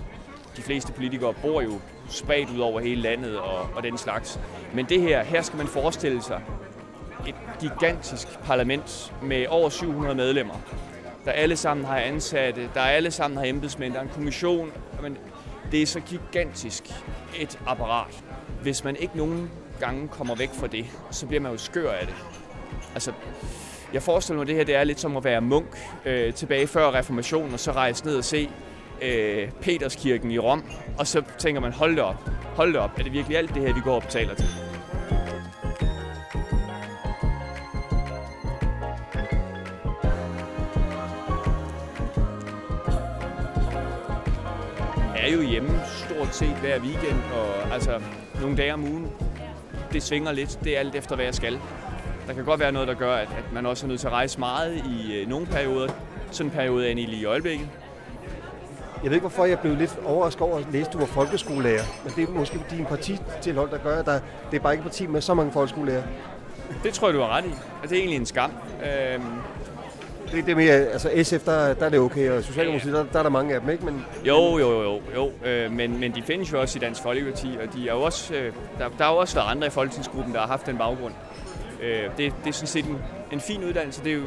de 0.57 0.61
fleste 0.61 0.93
politikere 0.93 1.33
bor 1.33 1.61
jo 1.61 1.79
spredt 2.09 2.49
ud 2.49 2.59
over 2.59 2.79
hele 2.79 3.01
landet 3.01 3.39
og, 3.39 3.69
og 3.75 3.83
den 3.83 3.97
slags. 3.97 4.39
Men 4.73 4.85
det 4.85 5.01
her, 5.01 5.23
her 5.23 5.41
skal 5.41 5.57
man 5.57 5.67
forestille 5.67 6.21
sig 6.21 6.41
et 7.27 7.35
gigantisk 7.59 8.39
parlament 8.39 9.13
med 9.21 9.45
over 9.49 9.69
700 9.69 10.15
medlemmer, 10.15 10.55
der 11.25 11.31
alle 11.31 11.55
sammen 11.55 11.85
har 11.85 11.97
ansatte, 11.97 12.69
der 12.73 12.81
alle 12.81 13.11
sammen 13.11 13.37
har 13.37 13.45
embedsmænd, 13.45 13.93
der 13.93 13.99
er 13.99 14.03
en 14.03 14.09
kommission. 14.09 14.71
Men 15.01 15.17
det 15.71 15.81
er 15.81 15.85
så 15.85 15.99
gigantisk 15.99 16.83
et 17.39 17.59
apparat. 17.65 18.23
Hvis 18.61 18.83
man 18.83 18.95
ikke 18.95 19.17
nogen 19.17 19.49
gange 19.79 20.07
kommer 20.07 20.35
væk 20.35 20.49
fra 20.53 20.67
det, 20.67 20.85
så 21.11 21.25
bliver 21.27 21.41
man 21.41 21.51
jo 21.51 21.57
skør 21.57 21.91
af 21.91 22.05
det. 22.05 22.15
Altså, 22.93 23.11
jeg 23.93 24.03
forestiller 24.03 24.37
mig, 24.37 24.41
at 24.41 24.47
det 24.47 24.55
her 24.55 24.63
det 24.63 24.75
er 24.75 24.83
lidt 24.83 24.99
som 24.99 25.17
at 25.17 25.23
være 25.23 25.41
munk 25.41 25.77
øh, 26.05 26.33
tilbage 26.33 26.67
før 26.67 26.91
reformationen, 26.91 27.53
og 27.53 27.59
så 27.59 27.71
rejse 27.71 28.05
ned 28.05 28.17
og 28.17 28.23
se 28.23 28.49
øh, 29.01 29.51
Peterskirken 29.61 30.31
i 30.31 30.39
Rom, 30.39 30.63
og 30.97 31.07
så 31.07 31.23
tænker 31.37 31.61
man, 31.61 31.73
hold 31.73 31.91
det 31.91 32.03
op, 32.03 32.29
hold 32.55 32.73
det 32.73 32.79
op, 32.81 32.99
er 32.99 33.03
det 33.03 33.13
virkelig 33.13 33.37
alt 33.37 33.53
det 33.53 33.61
her, 33.61 33.73
vi 33.73 33.79
går 33.83 33.95
og 33.95 34.01
betaler 34.01 34.35
til? 34.35 34.47
Jeg 45.15 45.31
er 45.31 45.35
jo 45.35 45.41
hjemme 45.41 45.81
stort 45.85 46.35
set 46.35 46.55
hver 46.55 46.79
weekend, 46.79 47.19
og 47.33 47.73
altså 47.73 48.01
nogle 48.41 48.57
dage 48.57 48.73
om 48.73 48.83
ugen. 48.83 49.11
Det 49.93 50.03
svinger 50.03 50.31
lidt, 50.31 50.59
det 50.63 50.75
er 50.75 50.79
alt 50.79 50.95
efter, 50.95 51.15
hvad 51.15 51.25
jeg 51.25 51.33
skal. 51.35 51.59
Der 52.27 52.33
kan 52.33 52.45
godt 52.45 52.59
være 52.59 52.71
noget, 52.71 52.87
der 52.87 52.93
gør, 52.93 53.15
at, 53.15 53.27
at 53.37 53.53
man 53.53 53.65
også 53.65 53.85
er 53.85 53.87
nødt 53.87 53.99
til 53.99 54.07
at 54.07 54.13
rejse 54.13 54.39
meget 54.39 54.75
i 54.75 55.21
øh, 55.21 55.29
nogle 55.29 55.45
perioder. 55.45 55.87
Sådan 56.31 56.51
en 56.51 56.55
periode 56.55 56.83
er 56.83 56.87
egentlig 56.87 57.07
lige 57.07 57.21
i 57.21 57.25
øjeblikket. 57.25 57.69
Jeg 59.03 59.09
ved 59.09 59.15
ikke, 59.15 59.27
hvorfor 59.27 59.45
jeg 59.45 59.59
blev 59.59 59.75
lidt 59.75 59.99
overrasket 60.05 60.41
over 60.41 60.57
at 60.57 60.65
læse, 60.71 60.87
at 60.87 60.93
du 60.93 60.97
var 60.97 61.05
folkeskolelærer. 61.05 61.83
Men 62.03 62.13
det 62.15 62.29
er 62.29 62.33
måske 62.33 62.59
en 62.79 62.85
partitilhold, 62.85 63.71
der 63.71 63.77
gør, 63.77 63.99
at 63.99 64.05
der, 64.05 64.19
det 64.51 64.57
er 64.57 64.61
bare 64.61 64.73
ikke 64.73 64.81
et 64.81 64.91
parti 64.91 65.07
med 65.07 65.21
så 65.21 65.33
mange 65.33 65.51
folkeskolelærer. 65.51 66.03
Det 66.83 66.93
tror 66.93 67.07
jeg, 67.07 67.15
du 67.15 67.21
har 67.21 67.37
ret 67.37 67.45
i. 67.45 67.51
Og 67.83 67.89
det 67.89 67.91
er 67.91 67.99
egentlig 67.99 68.19
en 68.19 68.25
skam. 68.25 68.51
Øhm, 68.85 69.23
Det, 70.33 70.45
det 70.45 70.51
er 70.51 70.55
mere, 70.55 70.73
altså 70.73 71.09
SF, 71.23 71.45
der, 71.45 71.73
der 71.73 71.85
er 71.85 71.89
det 71.89 71.99
okay, 71.99 72.31
og 72.31 72.43
Socialdemokratiet, 72.43 72.93
der, 72.93 73.05
der 73.13 73.19
er 73.19 73.23
der 73.23 73.29
mange 73.29 73.55
af 73.55 73.61
dem, 73.61 73.69
ikke? 73.69 73.85
Men, 73.85 74.05
Jo, 74.25 74.57
jo, 74.57 74.81
jo, 74.83 75.01
jo. 75.15 75.31
Øh, 75.45 75.71
men, 75.71 75.99
men 75.99 76.15
de 76.15 76.21
findes 76.21 76.51
jo 76.51 76.61
også 76.61 76.79
i 76.79 76.81
Dansk 76.81 77.01
Folkeparti, 77.01 77.57
og 77.61 77.73
de 77.73 77.89
er 77.89 77.93
jo 77.93 78.01
også, 78.01 78.33
øh, 78.33 78.53
der, 78.79 78.89
der 78.97 79.03
har 79.03 79.11
jo 79.11 79.17
også 79.17 79.35
været 79.35 79.51
andre 79.51 79.67
i 79.67 79.69
folketingsgruppen, 79.69 80.33
der 80.33 80.39
har 80.39 80.47
haft 80.47 80.65
den 80.65 80.77
baggrund. 80.77 81.13
Øh, 81.83 82.03
det, 82.17 82.33
det 82.43 82.49
er 82.49 82.53
sådan 82.53 82.67
set 82.67 82.85
en, 82.85 82.97
en 83.31 83.39
fin 83.39 83.63
uddannelse. 83.63 84.03
Det 84.03 84.11
er 84.11 84.15
jo, 84.15 84.23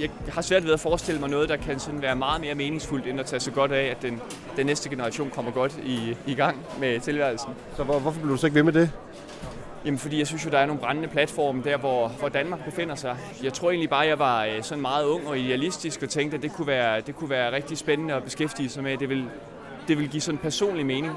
jeg 0.00 0.10
har 0.28 0.42
svært 0.42 0.64
ved 0.64 0.72
at 0.72 0.80
forestille 0.80 1.20
mig 1.20 1.30
noget, 1.30 1.48
der 1.48 1.56
kan 1.56 1.78
sådan 1.78 2.02
være 2.02 2.16
meget 2.16 2.40
mere 2.40 2.54
meningsfuldt, 2.54 3.06
end 3.06 3.20
at 3.20 3.26
tage 3.26 3.40
så 3.40 3.50
godt 3.50 3.72
af, 3.72 3.84
at 3.84 4.02
den, 4.02 4.20
den 4.56 4.66
næste 4.66 4.88
generation 4.88 5.30
kommer 5.34 5.50
godt 5.50 5.76
i, 5.84 6.16
i 6.26 6.34
gang 6.34 6.56
med 6.80 7.00
tilværelsen. 7.00 7.50
så 7.76 7.82
hvor, 7.82 7.98
hvorfor 7.98 8.20
blev 8.20 8.32
du 8.32 8.36
så 8.36 8.46
ikke 8.46 8.54
ved 8.54 8.62
med 8.62 8.72
det? 8.72 8.90
Jamen, 9.84 9.98
fordi 9.98 10.18
jeg 10.18 10.26
synes 10.26 10.44
jo, 10.44 10.50
der 10.50 10.58
er 10.58 10.66
nogle 10.66 10.80
brændende 10.80 11.08
platforme 11.08 11.62
der, 11.64 11.76
hvor, 11.76 12.08
hvor 12.08 12.28
Danmark 12.28 12.64
befinder 12.64 12.94
sig. 12.94 13.16
Jeg 13.42 13.52
tror 13.52 13.70
egentlig 13.70 13.90
bare, 13.90 14.02
at 14.02 14.08
jeg 14.08 14.18
var 14.18 14.44
øh, 14.44 14.62
sådan 14.62 14.82
meget 14.82 15.04
ung 15.04 15.28
og 15.28 15.38
idealistisk 15.38 16.02
og 16.02 16.08
tænkte, 16.08 16.36
at 16.36 16.42
det 16.42 16.52
kunne 16.52 16.66
være, 16.66 17.00
det 17.00 17.16
kunne 17.16 17.30
være 17.30 17.52
rigtig 17.52 17.78
spændende 17.78 18.14
at 18.14 18.24
beskæftige 18.24 18.68
sig 18.68 18.82
med. 18.82 18.96
Det 18.96 19.08
vil, 19.08 19.24
det 19.88 19.98
vil 19.98 20.08
give 20.08 20.20
sådan 20.20 20.34
en 20.34 20.42
personlig 20.42 20.86
mening. 20.86 21.12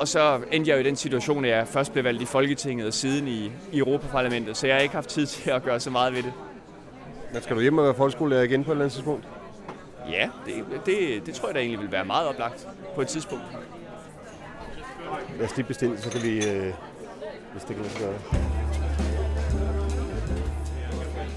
Og 0.00 0.08
så 0.08 0.40
endte 0.52 0.70
jeg 0.70 0.76
jo 0.76 0.80
i 0.80 0.84
den 0.84 0.96
situation, 0.96 1.44
at 1.44 1.50
jeg 1.50 1.68
først 1.68 1.92
blev 1.92 2.04
valgt 2.04 2.22
i 2.22 2.24
Folketinget 2.24 2.86
og 2.86 2.94
siden 2.94 3.28
i, 3.28 3.52
i 3.72 3.78
Europaparlamentet, 3.78 4.56
så 4.56 4.66
jeg 4.66 4.76
har 4.76 4.82
ikke 4.82 4.94
haft 4.94 5.08
tid 5.08 5.26
til 5.36 5.50
at 5.50 5.62
gøre 5.62 5.80
så 5.80 5.90
meget 5.90 6.14
ved 6.14 6.22
det. 6.22 6.32
Men 7.32 7.42
skal 7.42 7.56
du 7.56 7.60
hjem 7.60 7.78
og 7.78 7.84
være 7.84 7.94
folkeskolelærer 7.94 8.42
igen 8.42 8.64
på 8.64 8.70
et 8.70 8.74
eller 8.74 8.84
andet 8.84 8.92
tidspunkt? 8.92 9.24
Ja, 10.10 10.28
det, 10.46 10.86
det, 10.86 11.26
det 11.26 11.34
tror 11.34 11.48
jeg 11.48 11.54
da 11.54 11.60
egentlig 11.60 11.80
vil 11.80 11.92
være 11.92 12.04
meget 12.04 12.28
oplagt 12.28 12.68
på 12.94 13.00
et 13.00 13.08
tidspunkt. 13.08 13.44
Lad 15.38 15.46
os 15.46 15.56
lige 15.56 15.66
bestille, 15.66 15.98
så 16.00 16.10
kan 16.10 16.22
vi, 16.22 16.46
øh, 16.46 16.72
hvis 17.52 17.62
det 17.68 17.76
kan 17.76 17.84
lade 17.84 17.90
sig 17.90 18.00
gøre. 18.00 18.14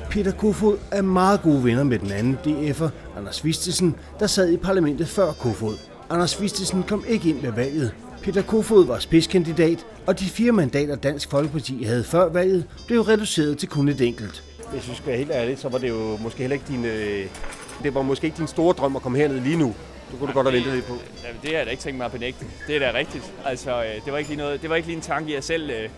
Peter 0.10 0.32
Kofod 0.32 0.77
er 0.91 1.01
meget 1.01 1.41
gode 1.41 1.63
venner 1.63 1.84
med 1.84 2.00
den 2.00 2.12
anden 2.12 2.38
DF'er, 2.46 2.89
Anders 3.18 3.46
Vistesen, 3.46 3.96
der 4.20 4.27
sad 4.27 4.51
i 4.51 4.58
parlamentet 4.58 5.08
før 5.08 5.32
Kofod. 5.32 5.75
Anders 6.10 6.41
Vistesen 6.41 6.84
kom 6.84 7.03
ikke 7.08 7.30
ind 7.30 7.41
ved 7.41 7.51
valget. 7.51 7.94
Peter 8.22 8.41
Kofod 8.41 8.86
var 8.86 9.00
spidskandidat, 9.00 9.86
og 10.08 10.20
de 10.20 10.25
fire 10.25 10.51
mandater 10.51 10.96
Dansk 10.96 11.30
Folkeparti 11.30 11.84
havde 11.84 12.03
før 12.03 12.30
valget, 12.30 12.65
blev 12.88 13.01
reduceret 13.01 13.58
til 13.58 13.70
kun 13.70 13.88
et 13.89 14.01
enkelt. 14.01 14.44
Hvis 14.72 14.89
vi 14.89 14.96
skal 14.96 15.08
være 15.08 15.18
helt 15.18 15.32
ærlige, 15.32 15.58
så 15.58 15.70
var 15.70 15.77
det 15.77 15.89
jo 15.89 16.18
måske 16.18 16.39
heller 16.39 16.53
ikke 16.53 16.65
din, 16.68 16.86
øh, 16.86 17.25
det 17.84 17.96
var 17.96 18.01
måske 18.01 18.25
ikke 18.25 18.38
din 18.38 18.48
store 18.48 18.74
drøm 18.74 18.96
at 18.96 19.01
komme 19.01 19.18
herned 19.18 19.39
lige 19.39 19.58
nu. 19.58 19.74
Du 20.12 20.18
kunne 20.18 20.27
du 20.27 20.34
godt 20.34 20.48
have 20.48 20.56
ventet 20.56 20.74
lidt 20.74 20.86
på. 20.86 20.94
Ja, 21.24 21.27
det 21.41 21.50
har 21.50 21.58
jeg 21.58 21.65
da 21.65 21.72
ikke 21.72 21.84
tænkt 21.84 21.98
mig 21.98 22.06
at 22.06 22.12
benægte. 22.12 22.46
Det 22.68 22.75
er 22.75 22.91
da 22.91 22.98
rigtigt. 22.98 23.34
Altså, 23.46 23.84
øh, 23.84 24.06
det 24.06 24.12
var 24.13 24.18
ikke 24.18 24.30
lige, 24.30 24.38
noget, 24.38 24.62
det 24.62 24.70
var 24.70 24.75
ikke 24.75 24.88
lige 24.88 24.96
en 24.96 25.01
tanke, 25.01 25.34
jeg 25.34 25.44
selv... 25.44 25.70
øh, 25.70 25.89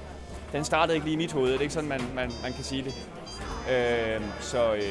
Den 0.53 0.63
startede 0.65 0.95
ikke 0.95 1.05
lige 1.07 1.13
i 1.13 1.17
mit 1.17 1.31
hoved. 1.31 1.49
Det 1.51 1.57
er 1.57 1.61
ikke 1.61 1.73
sådan, 1.73 1.89
man, 1.89 2.01
man, 2.15 2.31
man 2.43 2.53
kan 2.53 2.63
sige 2.63 2.83
det. 2.83 2.93
Øh, 3.73 4.21
så 4.41 4.73
øh, 4.73 4.81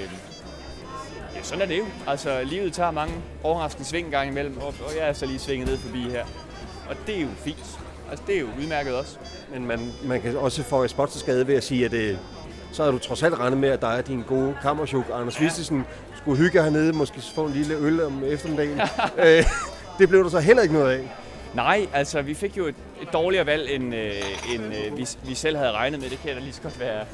ja, 1.36 1.42
sådan 1.42 1.62
er 1.62 1.66
det 1.66 1.78
jo. 1.78 1.84
Altså, 2.06 2.40
livet 2.44 2.72
tager 2.72 2.90
mange 2.90 3.14
overraskende 3.42 3.88
sving 3.88 4.10
gang 4.10 4.28
imellem, 4.30 4.58
og, 4.58 4.66
og 4.66 4.96
jeg 4.98 5.08
er 5.08 5.12
så 5.12 5.26
lige 5.26 5.38
svinget 5.38 5.68
ned 5.68 5.78
forbi 5.78 5.98
her. 6.02 6.24
Og 6.88 6.96
det 7.06 7.16
er 7.16 7.20
jo 7.20 7.28
fint. 7.44 7.78
Altså, 8.10 8.24
det 8.26 8.36
er 8.36 8.40
jo 8.40 8.48
udmærket 8.60 8.94
også. 8.94 9.16
Men 9.52 9.66
man, 9.66 9.92
man 10.04 10.20
kan 10.22 10.36
også 10.36 10.62
få 10.62 10.84
et 10.84 10.90
spot 10.90 11.08
til 11.08 11.20
skade 11.20 11.46
ved 11.46 11.54
at 11.54 11.64
sige, 11.64 11.84
at 11.84 11.92
øh, 11.92 12.16
så 12.72 12.84
har 12.84 12.90
du 12.90 12.98
trods 12.98 13.22
alt 13.22 13.38
regnet 13.38 13.58
med, 13.58 13.68
at 13.68 13.80
der 13.80 13.88
er 13.88 14.02
din 14.02 14.22
gode 14.28 14.54
kammerchuk, 14.62 15.04
Anders. 15.14 15.40
Vistesen, 15.40 15.84
skulle 16.16 16.38
hygge 16.38 16.62
hernede, 16.62 16.92
måske 16.92 17.20
få 17.34 17.44
en 17.44 17.52
lille 17.52 17.74
øl 17.74 18.04
om 18.04 18.24
eftermiddagen. 18.24 18.80
øh, 19.26 19.44
det 19.98 20.08
blev 20.08 20.24
der 20.24 20.30
så 20.30 20.40
heller 20.40 20.62
ikke 20.62 20.74
noget 20.74 20.92
af. 20.92 21.10
Nej, 21.54 21.86
altså 21.92 22.22
vi 22.22 22.34
fik 22.34 22.56
jo 22.56 22.66
et, 22.66 22.74
et 23.02 23.08
dårligere 23.12 23.46
valg, 23.46 23.70
end, 23.70 23.94
øh, 23.94 24.54
end 24.54 24.64
øh, 24.64 24.98
vi, 24.98 25.08
vi 25.24 25.34
selv 25.34 25.56
havde 25.56 25.72
regnet 25.72 26.00
med. 26.00 26.10
Det 26.10 26.18
kan 26.18 26.34
da 26.34 26.40
lige 26.40 26.52
så 26.52 26.62
godt 26.62 26.80
være 26.80 27.04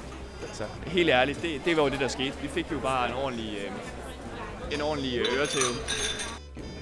altså, 0.43 0.65
helt 0.87 1.11
ærligt. 1.11 1.43
Det, 1.43 1.61
det 1.65 1.77
var 1.77 1.83
jo 1.83 1.89
det, 1.89 2.01
der 2.01 2.09
skete. 2.09 2.33
Vi 2.43 2.49
fik 2.49 2.67
jo 2.73 2.79
bare 2.79 3.09
en 3.09 3.15
ordentlig, 3.15 3.59
øh, 3.65 4.75
en 4.75 4.83
ordentlig 4.83 5.19
øh, 5.19 5.39
øretæve. 5.39 5.75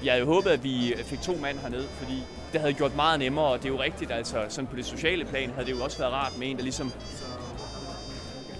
Jeg 0.04 0.12
havde 0.12 0.24
jo 0.24 0.32
håbet, 0.34 0.50
at 0.50 0.64
vi 0.64 0.94
fik 1.04 1.20
to 1.20 1.36
mand 1.42 1.58
hernede, 1.58 1.86
fordi 1.98 2.22
det 2.52 2.60
havde 2.60 2.72
gjort 2.72 2.96
meget 2.96 3.18
nemmere, 3.18 3.44
og 3.44 3.58
det 3.58 3.64
er 3.64 3.68
jo 3.68 3.82
rigtigt, 3.82 4.12
altså 4.12 4.36
sådan 4.48 4.66
på 4.66 4.76
det 4.76 4.84
sociale 4.84 5.24
plan 5.24 5.50
havde 5.50 5.66
det 5.66 5.72
jo 5.72 5.84
også 5.84 5.98
været 5.98 6.12
rart 6.12 6.38
med 6.38 6.50
en, 6.50 6.56
der 6.56 6.62
ligesom 6.62 6.92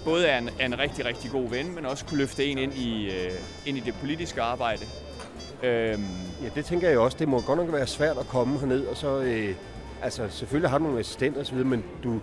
både 0.06 0.26
er 0.26 0.38
en, 0.38 0.50
er 0.60 0.66
en 0.66 0.78
rigtig, 0.78 1.04
rigtig 1.04 1.30
god 1.30 1.50
ven, 1.50 1.74
men 1.74 1.86
også 1.86 2.04
kunne 2.04 2.18
løfte 2.18 2.44
en 2.44 2.58
ind 2.58 2.74
i, 2.74 3.06
øh, 3.06 3.30
ind 3.66 3.76
i 3.76 3.80
det 3.80 3.94
politiske 4.00 4.42
arbejde. 4.42 4.82
Øhm, 5.62 6.04
Ja, 6.42 6.48
det 6.54 6.64
tænker 6.64 6.88
jeg 6.88 6.98
også. 6.98 7.16
Det 7.20 7.28
må 7.28 7.40
godt 7.40 7.58
nok 7.58 7.72
være 7.72 7.86
svært 7.86 8.18
at 8.18 8.28
komme 8.28 8.58
herned, 8.58 8.86
og 8.86 8.96
så... 8.96 9.18
Øh, 9.20 9.54
altså, 10.02 10.22
selvfølgelig 10.30 10.70
har 10.70 10.78
du 10.78 10.84
nogle 10.84 10.98
assistenter 10.98 11.40
osv., 11.40 11.56
men 11.56 11.84
du, 12.04 12.20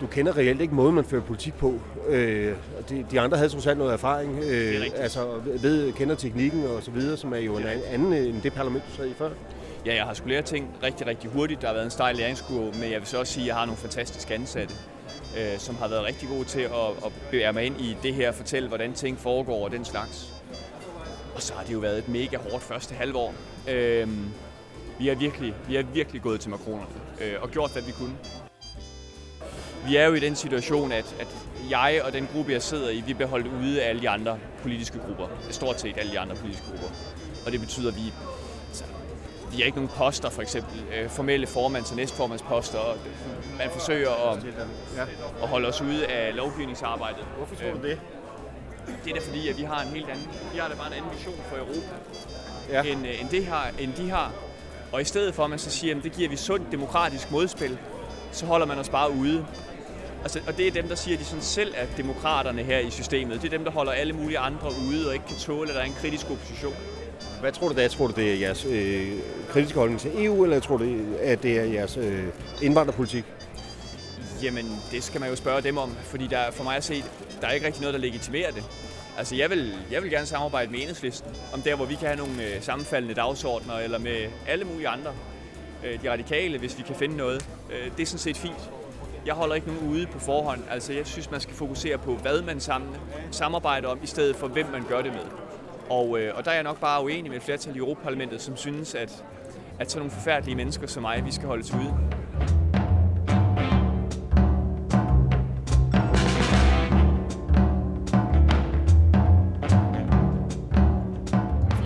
du 0.00 0.06
kender 0.06 0.36
reelt 0.36 0.60
ikke 0.60 0.74
måden, 0.74 0.94
man 0.94 1.04
fører 1.04 1.22
politik 1.22 1.54
på. 1.54 1.74
Øh, 2.08 2.54
de, 2.88 3.06
de 3.10 3.20
andre 3.20 3.36
havde 3.36 3.50
trods 3.50 3.66
alt 3.66 3.78
noget 3.78 3.92
erfaring. 3.92 4.38
Øh, 4.44 4.86
altså, 4.96 5.26
ved, 5.44 5.92
kender 5.92 6.14
teknikken 6.14 6.64
og 6.66 6.82
så 6.82 6.90
videre, 6.90 7.16
som 7.16 7.32
er 7.32 7.38
jo 7.38 7.56
en 7.56 7.64
anden 7.92 8.12
end 8.12 8.42
det 8.42 8.52
parlament, 8.52 8.84
du 8.90 8.96
sad 8.96 9.06
i 9.06 9.14
før. 9.14 9.30
Ja, 9.86 9.94
jeg 9.94 10.04
har 10.04 10.14
skulle 10.14 10.32
lære 10.32 10.42
ting 10.42 10.68
rigtig, 10.82 11.06
rigtig 11.06 11.30
hurtigt. 11.30 11.60
Der 11.60 11.66
har 11.66 11.74
været 11.74 11.84
en 11.84 11.90
stejl 11.90 12.16
læringskurve, 12.16 12.72
men 12.80 12.92
jeg 12.92 13.00
vil 13.00 13.06
så 13.06 13.18
også 13.18 13.32
sige, 13.32 13.44
at 13.44 13.48
jeg 13.48 13.56
har 13.56 13.64
nogle 13.64 13.78
fantastiske 13.78 14.34
ansatte, 14.34 14.74
øh, 15.36 15.58
som 15.58 15.76
har 15.76 15.88
været 15.88 16.04
rigtig 16.04 16.28
gode 16.28 16.44
til 16.44 16.60
at, 16.60 16.90
at 17.06 17.12
bevæge 17.30 17.52
mig 17.52 17.64
ind 17.64 17.80
i 17.80 17.96
det 18.02 18.14
her, 18.14 18.32
fortælle, 18.32 18.68
hvordan 18.68 18.92
ting 18.92 19.18
foregår 19.18 19.64
og 19.64 19.70
den 19.70 19.84
slags. 19.84 20.32
Og 21.34 21.42
så 21.42 21.54
har 21.54 21.64
det 21.64 21.72
jo 21.72 21.78
været 21.78 21.98
et 21.98 22.08
mega 22.08 22.36
hårdt 22.36 22.64
første 22.64 22.94
halvår. 22.94 23.34
Øh, 23.68 24.08
vi, 24.98 25.08
har 25.08 25.14
virkelig, 25.14 25.54
vi 25.68 25.74
har 25.74 25.82
virkelig 25.82 26.22
gået 26.22 26.40
til 26.40 26.50
makronerne 26.50 26.94
øh, 27.20 27.42
og 27.42 27.50
gjort, 27.50 27.72
hvad 27.72 27.82
vi 27.82 27.92
kunne. 27.92 28.16
Vi 29.86 29.96
er 29.96 30.06
jo 30.06 30.14
i 30.14 30.20
den 30.20 30.36
situation, 30.36 30.92
at, 30.92 31.16
at 31.20 31.36
jeg 31.70 32.00
og 32.04 32.12
den 32.12 32.28
gruppe, 32.32 32.52
jeg 32.52 32.62
sidder 32.62 32.90
i, 32.90 33.02
vi 33.06 33.14
bliver 33.14 33.28
holdt 33.28 33.46
ude 33.46 33.82
af 33.82 33.88
alle 33.88 34.02
de 34.02 34.08
andre 34.08 34.38
politiske 34.62 34.98
grupper. 34.98 35.28
Stort 35.50 35.80
set 35.80 35.98
alle 35.98 36.12
de 36.12 36.18
andre 36.18 36.36
politiske 36.36 36.66
grupper. 36.70 36.88
Og 37.46 37.52
det 37.52 37.60
betyder, 37.60 37.88
at 37.88 37.96
vi 37.96 38.12
vi 39.52 39.56
har 39.56 39.64
ikke 39.64 39.76
nogen 39.78 39.90
poster, 39.96 40.30
for 40.30 40.42
eksempel 40.42 40.80
øh, 40.94 41.10
formelle 41.10 41.46
formands- 41.46 41.90
og 41.90 41.96
næstformandsposter. 41.96 42.78
Og 42.78 42.96
man 43.58 43.70
forsøger 43.70 44.30
at, 44.32 44.44
Ja. 44.96 45.02
at 45.42 45.48
holde 45.48 45.68
os 45.68 45.80
ude 45.80 46.06
af 46.06 46.36
lovgivningsarbejdet. 46.36 47.24
Hvorfor 47.36 47.54
tror 47.54 47.70
du 47.82 47.88
det? 47.88 48.00
Det 49.04 49.10
er 49.10 49.14
da 49.20 49.26
fordi, 49.26 49.48
at 49.48 49.58
vi 49.58 49.62
har 49.62 49.82
en 49.82 49.88
helt 49.88 50.08
anden, 50.10 50.28
vi 50.52 50.58
har 50.58 50.68
da 50.68 50.74
bare 50.74 50.86
en 50.86 50.92
anden 50.92 51.10
vision 51.18 51.34
for 51.48 51.56
Europa, 51.56 51.94
Ja. 52.70 52.82
end, 52.82 53.06
øh, 53.06 53.20
end, 53.20 53.28
det 53.28 53.44
her, 53.46 53.60
end 53.78 53.92
de 53.94 54.10
har. 54.10 54.32
Og 54.92 55.00
i 55.00 55.04
stedet 55.04 55.34
for, 55.34 55.44
at 55.44 55.50
man 55.50 55.58
så 55.58 55.70
siger, 55.70 55.96
at 55.96 56.04
det 56.04 56.12
giver 56.12 56.28
vi 56.28 56.36
sundt 56.36 56.72
demokratisk 56.72 57.30
modspil, 57.30 57.78
så 58.32 58.46
holder 58.46 58.66
man 58.66 58.78
os 58.78 58.88
bare 58.88 59.10
ude. 59.10 59.46
Altså, 60.22 60.40
og 60.46 60.56
det 60.56 60.66
er 60.66 60.70
dem, 60.70 60.88
der 60.88 60.94
siger, 60.94 61.14
at 61.16 61.20
de 61.20 61.24
sådan 61.24 61.42
selv 61.42 61.74
er 61.76 61.86
demokraterne 61.96 62.62
her 62.62 62.78
i 62.78 62.90
systemet. 62.90 63.42
Det 63.42 63.46
er 63.52 63.56
dem, 63.56 63.64
der 63.64 63.70
holder 63.70 63.92
alle 63.92 64.12
mulige 64.12 64.38
andre 64.38 64.68
ude 64.88 65.08
og 65.08 65.14
ikke 65.14 65.26
kan 65.26 65.36
tåle, 65.36 65.68
at 65.68 65.74
der 65.74 65.80
er 65.80 65.84
en 65.86 65.94
kritisk 66.00 66.30
opposition. 66.30 66.74
Hvad 67.40 67.52
tror 67.52 67.68
du 67.68 67.74
det 67.74 67.84
er? 67.84 67.88
Tror 67.88 68.06
du, 68.06 68.12
det 68.16 68.32
er 68.32 68.36
jeres 68.36 68.64
øh, 68.64 69.12
kritiske 69.48 69.78
holdning 69.78 70.00
til 70.00 70.24
EU, 70.24 70.44
eller 70.44 70.60
tror 70.60 70.76
du, 70.76 70.96
at 71.20 71.42
det 71.42 71.58
er 71.58 71.64
jeres 71.64 71.96
øh, 71.96 72.24
indvandrerpolitik? 72.62 73.24
Jamen, 74.42 74.80
det 74.90 75.02
skal 75.02 75.20
man 75.20 75.30
jo 75.30 75.36
spørge 75.36 75.62
dem 75.62 75.78
om, 75.78 75.96
fordi 76.04 76.26
der, 76.26 76.50
for 76.50 76.64
mig 76.64 76.76
at 76.76 76.84
se, 76.84 77.04
der 77.40 77.46
er 77.46 77.52
ikke 77.52 77.66
rigtig 77.66 77.82
noget, 77.82 77.94
der 77.94 78.00
legitimerer 78.00 78.50
det. 78.50 78.64
Altså, 79.18 79.36
jeg 79.36 79.50
vil, 79.50 79.74
jeg 79.90 80.02
vil 80.02 80.10
gerne 80.10 80.26
samarbejde 80.26 80.70
med 80.70 80.80
enhedslisten 80.80 81.30
om 81.52 81.62
der, 81.62 81.76
hvor 81.76 81.84
vi 81.84 81.94
kan 81.94 82.06
have 82.06 82.18
nogle 82.18 82.44
øh, 82.44 82.62
sammenfaldende 82.62 83.14
dagsordner, 83.14 83.74
eller 83.74 83.98
med 83.98 84.26
alle 84.46 84.64
mulige 84.64 84.88
andre. 84.88 85.12
Øh, 85.84 86.02
de 86.02 86.10
radikale, 86.10 86.58
hvis 86.58 86.78
vi 86.78 86.82
kan 86.82 86.94
finde 86.96 87.16
noget. 87.16 87.48
Øh, 87.70 87.90
det 87.96 88.02
er 88.02 88.06
sådan 88.06 88.18
set 88.18 88.36
fint. 88.36 88.70
Jeg 89.26 89.34
holder 89.34 89.54
ikke 89.54 89.66
nogen 89.66 89.88
ude 89.88 90.06
på 90.06 90.18
forhånd. 90.18 90.60
Altså, 90.70 90.92
jeg 90.92 91.06
synes, 91.06 91.30
man 91.30 91.40
skal 91.40 91.54
fokusere 91.54 91.98
på, 91.98 92.14
hvad 92.14 92.42
man 92.42 92.60
sammen, 92.60 92.90
samarbejder 93.30 93.88
om, 93.88 93.98
i 94.02 94.06
stedet 94.06 94.36
for, 94.36 94.48
hvem 94.48 94.66
man 94.72 94.84
gør 94.88 95.02
det 95.02 95.12
med. 95.12 95.47
Og, 95.90 96.20
øh, 96.20 96.36
og 96.36 96.44
der 96.44 96.50
er 96.50 96.54
jeg 96.54 96.64
nok 96.64 96.80
bare 96.80 97.04
uenig 97.04 97.30
med 97.30 97.36
et 97.36 97.42
flertal 97.42 97.76
i 97.76 97.78
Europaparlamentet, 97.78 98.40
som 98.40 98.56
synes, 98.56 98.94
at, 98.94 99.24
at 99.80 99.90
sådan 99.90 100.00
nogle 100.00 100.10
forfærdelige 100.10 100.56
mennesker 100.56 100.86
som 100.86 101.02
mig, 101.02 101.24
vi 101.24 101.32
skal 101.32 101.48
holdes 101.48 101.74
ude. 101.74 101.94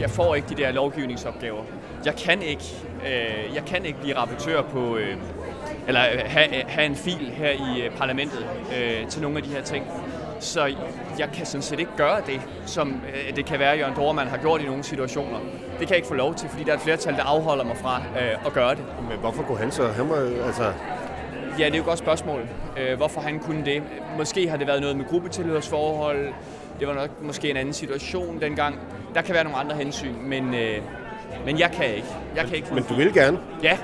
jeg 0.02 0.10
får 0.10 0.34
ikke 0.34 0.48
de 0.48 0.54
der 0.54 0.72
lovgivningsopgaver. 0.72 1.64
Jeg 2.04 2.16
kan 2.16 2.42
ikke, 2.42 2.64
øh, 3.06 3.54
jeg 3.54 3.64
kan 3.66 3.84
ikke 3.84 4.00
blive 4.00 4.16
rapportør 4.16 4.62
på, 4.62 4.96
øh, 4.96 5.16
eller 5.88 6.00
have, 6.00 6.64
have 6.66 6.86
en 6.86 6.96
fil 6.96 7.30
her 7.30 7.50
i 7.50 7.82
øh, 7.82 7.96
parlamentet 7.96 8.46
øh, 8.76 9.08
til 9.08 9.22
nogle 9.22 9.36
af 9.36 9.42
de 9.42 9.48
her 9.48 9.62
ting. 9.62 9.86
Så 10.42 10.74
jeg 11.18 11.28
kan 11.34 11.46
sådan 11.46 11.62
set 11.62 11.78
ikke 11.78 11.96
gøre 11.96 12.20
det, 12.26 12.40
som 12.66 12.88
øh, 13.28 13.36
det 13.36 13.46
kan 13.46 13.58
være, 13.58 13.76
Jørgen 13.76 13.94
Dorman 13.96 14.26
har 14.26 14.36
gjort 14.36 14.60
i 14.60 14.64
nogle 14.64 14.82
situationer. 14.82 15.38
Det 15.38 15.78
kan 15.78 15.88
jeg 15.88 15.96
ikke 15.96 16.08
få 16.08 16.14
lov 16.14 16.34
til, 16.34 16.48
fordi 16.48 16.64
der 16.64 16.70
er 16.70 16.76
et 16.76 16.82
flertal, 16.82 17.14
der 17.14 17.22
afholder 17.22 17.64
mig 17.64 17.76
fra 17.76 18.02
øh, 18.20 18.46
at 18.46 18.52
gøre 18.52 18.70
det. 18.70 18.84
Men 19.08 19.18
hvorfor 19.18 19.42
kunne 19.42 19.58
han 19.58 19.70
så? 19.70 19.88
Han 19.88 20.08
var, 20.08 20.46
altså, 20.46 20.72
Ja, 21.58 21.64
det 21.64 21.72
er 21.72 21.76
jo 21.76 21.82
et 21.82 21.86
godt 21.86 21.98
spørgsmål, 21.98 22.48
øh, 22.78 22.96
hvorfor 22.96 23.20
han 23.20 23.38
kunne 23.38 23.64
det. 23.64 23.82
Måske 24.18 24.48
har 24.48 24.56
det 24.56 24.66
været 24.66 24.80
noget 24.80 24.96
med 24.96 25.04
gruppetilhørsforhold, 25.04 26.32
det 26.80 26.88
var 26.88 26.94
nok 26.94 27.22
måske 27.22 27.50
en 27.50 27.56
anden 27.56 27.74
situation 27.74 28.40
dengang. 28.40 28.78
Der 29.14 29.22
kan 29.22 29.34
være 29.34 29.44
nogle 29.44 29.58
andre 29.58 29.76
hensyn, 29.76 30.14
men, 30.22 30.54
øh, 30.54 30.78
men 31.46 31.58
jeg 31.58 31.70
kan 31.72 31.86
ikke. 31.94 32.08
Jeg 32.36 32.44
kan 32.44 32.56
ikke 32.56 32.68
få 32.68 32.74
men 32.74 32.84
du 32.84 32.94
vil 32.94 33.14
gerne? 33.14 33.38
Ja. 33.62 33.78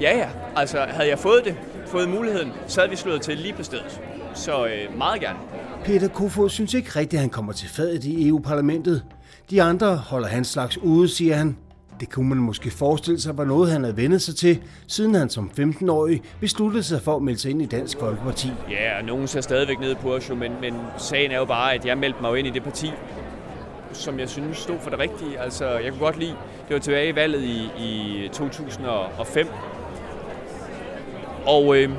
Ja, 0.00 0.16
ja. 0.16 0.28
Altså, 0.56 0.78
havde 0.78 1.08
jeg 1.08 1.18
fået 1.18 1.44
det, 1.44 1.56
fået 1.86 2.08
muligheden, 2.08 2.52
så 2.66 2.80
havde 2.80 2.90
vi 2.90 2.96
slået 2.96 3.22
til 3.22 3.36
lige 3.36 3.54
på 3.54 3.62
stedet. 3.62 4.00
Så 4.34 4.66
øh, 4.66 4.98
meget 4.98 5.20
gerne. 5.20 5.38
Peter 5.84 6.08
Kofod 6.08 6.48
synes 6.48 6.74
ikke 6.74 6.90
rigtigt, 6.96 7.14
at 7.14 7.20
han 7.20 7.30
kommer 7.30 7.52
til 7.52 7.68
fadet 7.68 8.04
i 8.04 8.28
EU-parlamentet. 8.28 9.04
De 9.50 9.62
andre 9.62 9.96
holder 9.96 10.28
hans 10.28 10.48
slags 10.48 10.78
ude, 10.78 11.08
siger 11.08 11.34
han. 11.34 11.56
Det 12.00 12.10
kunne 12.10 12.28
man 12.28 12.38
måske 12.38 12.70
forestille 12.70 13.20
sig 13.20 13.38
var 13.38 13.44
noget, 13.44 13.72
han 13.72 13.82
havde 13.82 13.96
vendet 13.96 14.22
sig 14.22 14.36
til, 14.36 14.62
siden 14.86 15.14
han 15.14 15.30
som 15.30 15.50
15-årig 15.60 16.22
besluttede 16.40 16.82
sig 16.82 17.02
for 17.02 17.16
at 17.16 17.22
melde 17.22 17.38
sig 17.38 17.50
ind 17.50 17.62
i 17.62 17.66
Dansk 17.66 17.98
Folkeparti. 18.00 18.48
Ja, 18.70 18.98
og 18.98 19.04
nogen 19.04 19.26
ser 19.26 19.40
stadigvæk 19.40 19.80
ned 19.80 19.94
på 19.94 20.14
os 20.14 20.28
jo, 20.28 20.34
men, 20.34 20.52
men 20.60 20.74
sagen 20.98 21.30
er 21.30 21.38
jo 21.38 21.44
bare, 21.44 21.74
at 21.74 21.86
jeg 21.86 21.98
meldte 21.98 22.18
mig 22.20 22.28
jo 22.30 22.34
ind 22.34 22.46
i 22.46 22.50
det 22.50 22.62
parti, 22.62 22.92
som 23.92 24.18
jeg 24.18 24.28
synes 24.28 24.56
stod 24.56 24.76
for 24.80 24.90
det 24.90 24.98
rigtige. 24.98 25.38
Altså, 25.40 25.68
jeg 25.68 25.90
kunne 25.90 26.00
godt 26.00 26.18
lide, 26.18 26.34
det 26.68 26.74
var 26.74 26.78
tilbage 26.78 27.08
i 27.08 27.14
valget 27.14 27.42
i, 27.42 27.70
i 27.78 28.28
2005. 28.32 29.46
Og 31.46 31.76
øh, 31.76 31.90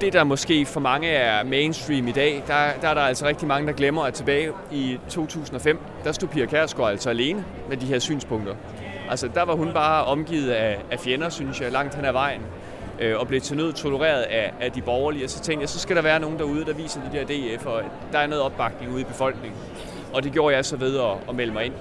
det, 0.00 0.12
der 0.12 0.24
måske 0.24 0.66
for 0.66 0.80
mange 0.80 1.08
er 1.08 1.44
mainstream 1.44 2.08
i 2.08 2.12
dag, 2.12 2.42
der, 2.46 2.54
der 2.80 2.88
er 2.88 2.94
der 2.94 3.00
altså 3.00 3.26
rigtig 3.26 3.48
mange, 3.48 3.66
der 3.66 3.72
glemmer, 3.72 4.02
at 4.02 4.14
tilbage 4.14 4.52
i 4.72 4.98
2005, 5.08 5.78
der 6.04 6.12
stod 6.12 6.28
Pia 6.28 6.46
Kærsgaard 6.46 6.90
altså 6.90 7.10
alene 7.10 7.44
med 7.68 7.76
de 7.76 7.86
her 7.86 7.98
synspunkter. 7.98 8.54
Altså, 9.10 9.28
der 9.34 9.42
var 9.42 9.54
hun 9.54 9.72
bare 9.72 10.04
omgivet 10.04 10.50
af, 10.50 10.78
af 10.90 11.00
fjender, 11.00 11.28
synes 11.28 11.60
jeg, 11.60 11.72
langt 11.72 11.94
hen 11.94 12.04
ad 12.04 12.12
vejen, 12.12 12.40
øh, 13.00 13.18
og 13.18 13.28
blev 13.28 13.40
til 13.40 13.56
nød 13.56 13.72
tolereret 13.72 14.22
af, 14.22 14.52
af 14.60 14.72
de 14.72 14.82
borgerlige. 14.82 15.24
Og 15.24 15.30
så 15.30 15.40
tænkte 15.40 15.62
jeg, 15.62 15.68
så 15.68 15.78
skal 15.78 15.96
der 15.96 16.02
være 16.02 16.20
nogen 16.20 16.38
derude, 16.38 16.64
der 16.64 16.74
viser 16.74 17.00
de 17.00 17.18
der 17.18 17.24
DF, 17.24 17.66
og 17.66 17.82
der 18.12 18.18
er 18.18 18.26
noget 18.26 18.42
opbakning 18.42 18.92
ude 18.92 19.00
i 19.00 19.04
befolkningen. 19.04 19.60
Og 20.12 20.22
det 20.22 20.32
gjorde 20.32 20.56
jeg 20.56 20.64
så 20.64 20.76
ved 20.76 20.98
at, 20.98 21.12
at 21.28 21.34
melde 21.34 21.52
mig 21.52 21.64
ind. 21.64 21.74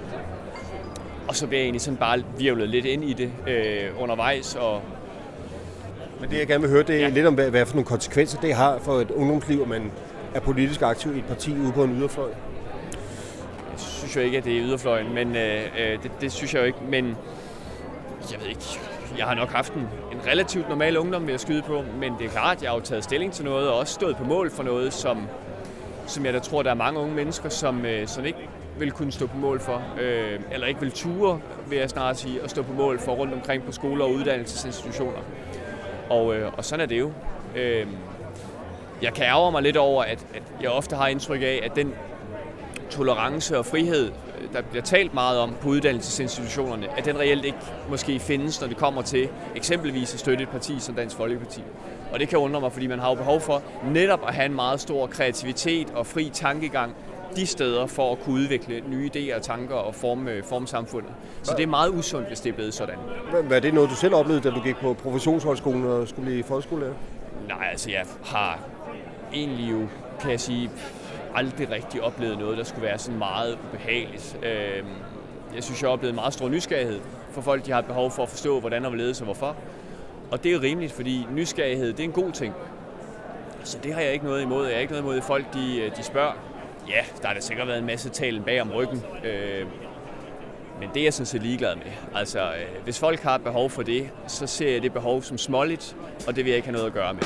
Og 1.27 1.35
så 1.35 1.47
blev 1.47 1.59
jeg 1.59 1.63
egentlig 1.63 1.81
sådan 1.81 1.97
bare 1.97 2.23
virvlet 2.37 2.69
lidt 2.69 2.85
ind 2.85 3.03
i 3.03 3.13
det 3.13 3.31
øh, 3.47 4.01
undervejs, 4.01 4.55
og, 4.55 4.81
men 6.23 6.31
det 6.31 6.39
jeg 6.39 6.47
gerne 6.47 6.61
vil 6.61 6.69
høre, 6.71 6.83
det 6.83 6.95
er 6.95 6.99
Ja. 6.99 7.09
lidt 7.09 7.25
om, 7.25 7.33
hvad, 7.33 7.49
hvad 7.49 7.65
for 7.65 7.75
nogle 7.75 7.85
konsekvenser 7.85 8.39
det 8.41 8.53
har 8.53 8.79
for 8.79 8.93
et 8.93 9.11
ungdomsliv, 9.11 9.61
at 9.61 9.67
man 9.67 9.91
er 10.33 10.39
politisk 10.39 10.81
aktiv 10.81 11.15
i 11.15 11.19
et 11.19 11.25
parti 11.25 11.51
ude 11.53 11.71
på 11.71 11.83
en 11.83 11.91
yderfløj. 11.99 12.27
Jeg 12.27 13.79
synes 13.79 14.15
jo 14.15 14.21
ikke, 14.21 14.37
at 14.37 14.43
det 14.45 14.57
er 14.57 14.63
yderfløjen, 14.63 15.13
men 15.13 15.35
øh, 15.35 15.61
øh, 15.79 16.03
det, 16.03 16.11
det 16.21 16.31
synes 16.31 16.53
jeg 16.53 16.59
jo 16.61 16.65
ikke. 16.65 16.77
Men 16.89 17.05
jeg 18.31 18.41
ved 18.41 18.47
ikke, 18.47 18.61
jeg 19.17 19.25
har 19.25 19.35
nok 19.35 19.49
haft 19.49 19.73
en, 19.73 19.81
en 20.11 20.27
relativt 20.27 20.69
normal 20.69 20.97
ungdom 20.97 21.27
ved 21.27 21.33
at 21.33 21.41
skyde 21.41 21.61
på, 21.61 21.83
men 21.99 22.13
det 22.19 22.25
er 22.25 22.29
klart, 22.29 22.61
jeg 22.63 22.69
har 22.71 22.77
jo 22.77 22.83
taget 22.83 23.03
stilling 23.03 23.33
til 23.33 23.45
noget 23.45 23.69
og 23.69 23.77
også 23.79 23.93
stået 23.93 24.15
på 24.17 24.23
mål 24.23 24.51
for 24.51 24.63
noget, 24.63 24.93
som, 24.93 25.17
som 26.07 26.25
jeg 26.25 26.33
da 26.33 26.39
tror, 26.39 26.63
der 26.63 26.69
er 26.71 26.75
mange 26.75 26.99
unge 26.99 27.15
mennesker, 27.15 27.49
som, 27.49 27.85
øh, 27.85 28.07
som 28.07 28.25
ikke 28.25 28.49
vil 28.79 28.91
kunne 28.91 29.11
stå 29.11 29.27
på 29.27 29.37
mål 29.37 29.59
for, 29.59 29.81
øh, 30.01 30.39
eller 30.51 30.67
ikke 30.67 30.79
vil 30.79 30.91
ture, 30.91 31.39
vil 31.69 31.77
jeg 31.77 31.89
snart 31.89 32.17
sige, 32.17 32.41
at 32.43 32.49
stå 32.49 32.61
på 32.61 32.73
mål 32.73 32.99
for 32.99 33.11
rundt 33.11 33.33
omkring 33.33 33.63
på 33.63 33.71
skoler 33.71 34.05
og 34.05 34.11
uddannelsesinstitutioner. 34.13 35.19
Og, 36.09 36.35
øh, 36.35 36.51
og 36.57 36.65
sådan 36.65 36.83
er 36.83 36.85
det 36.85 36.99
jo. 36.99 37.11
Øh, 37.55 37.87
jeg 39.01 39.13
kan 39.13 39.25
ærge 39.25 39.51
mig 39.51 39.61
lidt 39.61 39.77
over, 39.77 40.03
at, 40.03 40.25
at 40.33 40.43
jeg 40.61 40.69
ofte 40.69 40.95
har 40.95 41.07
indtryk 41.07 41.41
af, 41.41 41.59
at 41.63 41.75
den 41.75 41.93
tolerance 42.89 43.57
og 43.57 43.65
frihed, 43.65 44.11
øh, 44.41 44.53
der 44.53 44.61
bliver 44.61 44.83
talt 44.83 45.13
meget 45.13 45.39
om 45.39 45.55
på 45.61 45.69
uddannelsesinstitutionerne, 45.69 46.97
at 46.97 47.05
den 47.05 47.19
reelt 47.19 47.45
ikke 47.45 47.57
måske 47.89 48.19
findes, 48.19 48.61
når 48.61 48.67
det 48.67 48.77
kommer 48.77 49.01
til 49.01 49.29
eksempelvis 49.55 50.13
at 50.13 50.19
støtte 50.19 50.43
et 50.43 50.49
parti 50.49 50.79
som 50.79 50.95
Dansk 50.95 51.15
Folkeparti. 51.15 51.61
Og 52.11 52.19
det 52.19 52.29
kan 52.29 52.37
undre 52.37 52.61
mig, 52.61 52.71
fordi 52.71 52.87
man 52.87 52.99
har 52.99 53.09
jo 53.09 53.15
behov 53.15 53.41
for 53.41 53.61
netop 53.85 54.27
at 54.27 54.33
have 54.33 54.45
en 54.45 54.55
meget 54.55 54.79
stor 54.79 55.07
kreativitet 55.07 55.91
og 55.95 56.07
fri 56.07 56.29
tankegang 56.33 56.95
de 57.35 57.45
steder 57.47 57.85
for 57.85 58.11
at 58.11 58.19
kunne 58.19 58.35
udvikle 58.35 58.81
nye 58.89 59.09
idéer 59.15 59.35
og 59.35 59.41
tanker 59.41 59.75
og 59.75 59.95
forme, 59.95 60.31
øh, 60.31 60.43
forme 60.43 60.67
samfundet. 60.67 61.11
Så 61.43 61.53
det 61.57 61.63
er 61.63 61.67
meget 61.67 61.89
usundt, 61.89 62.27
hvis 62.27 62.39
det 62.41 62.49
er 62.49 62.53
blevet 62.53 62.73
sådan. 62.73 62.95
Er 63.51 63.59
det 63.59 63.73
noget, 63.73 63.89
du 63.89 63.95
selv 63.95 64.15
oplevede, 64.15 64.49
da 64.49 64.55
du 64.55 64.61
gik 64.61 64.75
på 64.75 64.93
professionshøjskolen 64.93 65.85
og 65.85 66.07
skulle 66.07 66.25
blive 66.25 66.43
folkeskolelærer? 66.43 66.93
Nej, 67.47 67.67
altså 67.71 67.91
jeg 67.91 68.05
har 68.23 68.59
egentlig 69.33 69.71
jo, 69.71 69.87
kan 70.21 70.31
jeg 70.31 70.39
sige, 70.39 70.71
aldrig 71.35 71.69
rigtig 71.71 72.01
oplevet 72.03 72.39
noget, 72.39 72.57
der 72.57 72.63
skulle 72.63 72.83
være 72.87 72.97
sådan 72.97 73.17
meget 73.19 73.57
ubehageligt. 73.69 74.37
Øhm, 74.43 74.87
Jeg 75.55 75.63
synes, 75.63 75.81
jeg 75.81 75.87
har 75.87 75.93
oplevet 75.93 76.15
meget 76.15 76.33
stor 76.33 76.49
nysgerrighed 76.49 76.99
for 77.31 77.41
folk, 77.41 77.65
de 77.65 77.71
har 77.71 77.81
behov 77.81 78.11
for 78.11 78.23
at 78.23 78.29
forstå, 78.29 78.59
hvordan 78.59 78.85
og 78.85 78.89
hvorledes 78.91 79.19
og 79.21 79.25
hvorfor. 79.25 79.55
Og 80.31 80.43
det 80.43 80.53
er 80.53 80.61
rimeligt, 80.61 80.91
fordi 80.93 81.27
nysgerrighed, 81.35 81.87
det 81.93 81.99
er 81.99 82.03
en 82.03 82.11
god 82.11 82.31
ting. 82.31 82.53
Så 83.63 83.77
det 83.83 83.93
har 83.93 84.01
jeg 84.01 84.13
ikke 84.13 84.25
noget 84.25 84.41
imod. 84.41 84.65
Jeg 84.65 84.75
har 84.75 84.81
ikke 84.81 84.93
noget 84.93 85.03
imod, 85.03 85.17
at 85.17 85.23
folk 85.23 85.53
de, 85.53 85.81
øh, 85.81 85.97
de 85.97 86.03
spørger. 86.03 86.33
Ja, 86.89 87.03
der 87.21 87.27
har 87.27 87.33
da 87.33 87.39
sikkert 87.39 87.67
været 87.67 87.79
en 87.79 87.85
masse 87.85 88.09
talen 88.09 88.43
bag 88.43 88.61
om 88.61 88.71
ryggen. 88.71 89.03
Øh, 89.23 89.67
men 90.79 90.89
det 90.93 90.99
er 90.99 91.03
jeg 91.03 91.13
sådan 91.13 91.25
set 91.25 91.41
ligeglad 91.41 91.75
med. 91.75 91.91
Altså, 92.15 92.39
øh, 92.39 92.83
hvis 92.83 92.99
folk 92.99 93.19
har 93.19 93.35
et 93.35 93.43
behov 93.43 93.69
for 93.69 93.83
det, 93.83 94.09
så 94.27 94.47
ser 94.47 94.71
jeg 94.71 94.81
det 94.81 94.93
behov 94.93 95.21
som 95.21 95.37
småligt, 95.37 95.95
og 96.27 96.35
det 96.35 96.45
vil 96.45 96.49
jeg 96.49 96.55
ikke 96.55 96.67
have 96.67 96.73
noget 96.73 96.87
at 96.87 96.93
gøre 96.93 97.13
med. 97.13 97.23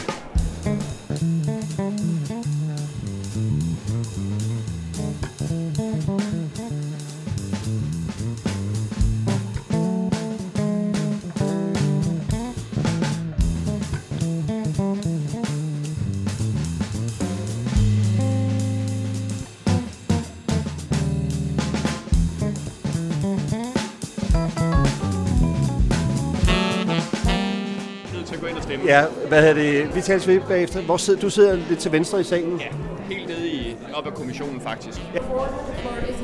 Stemme. 28.67 28.85
Ja, 28.85 29.05
hvad 29.27 29.41
hedder 29.41 29.53
det? 29.53 29.95
Vi 29.95 30.01
tales 30.01 30.27
ved 30.27 30.39
bagefter. 30.39 30.81
Hvor 30.81 30.97
sidder, 30.97 31.19
du 31.19 31.29
sidder 31.29 31.55
lidt 31.69 31.79
til 31.79 31.91
venstre 31.91 32.21
i 32.21 32.23
salen. 32.23 32.59
Ja, 32.59 32.67
helt 33.15 33.27
nede 33.27 33.47
i, 33.47 33.75
op 33.93 34.07
ad 34.07 34.11
kommissionen 34.11 34.61
faktisk. 34.61 35.01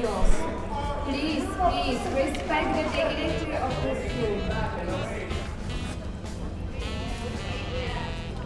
Yours. 0.03 0.33
Please, 1.07 1.47
please, 1.59 2.01
respect 2.21 2.67
the 2.77 2.85
dignity 2.95 3.51
of 3.65 3.71
this 3.83 3.99
room. 4.17 4.39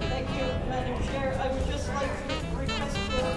Thank 0.01 0.27
you, 0.37 0.47
Madam 0.69 0.97
Chair. 1.07 1.27
I 1.43 1.47
would 1.51 1.67
just 1.73 1.87
like 1.97 2.13
to 2.27 2.35
request 2.61 2.97
for, 2.97 3.27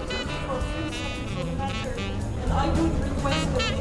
a 0.52 0.60
few 0.68 0.86
seconds 0.98 1.38
of 1.40 1.58
matter, 1.58 1.94
and 2.42 2.52
I 2.52 2.66
would 2.76 2.94
request 3.08 3.46
that 3.58 3.79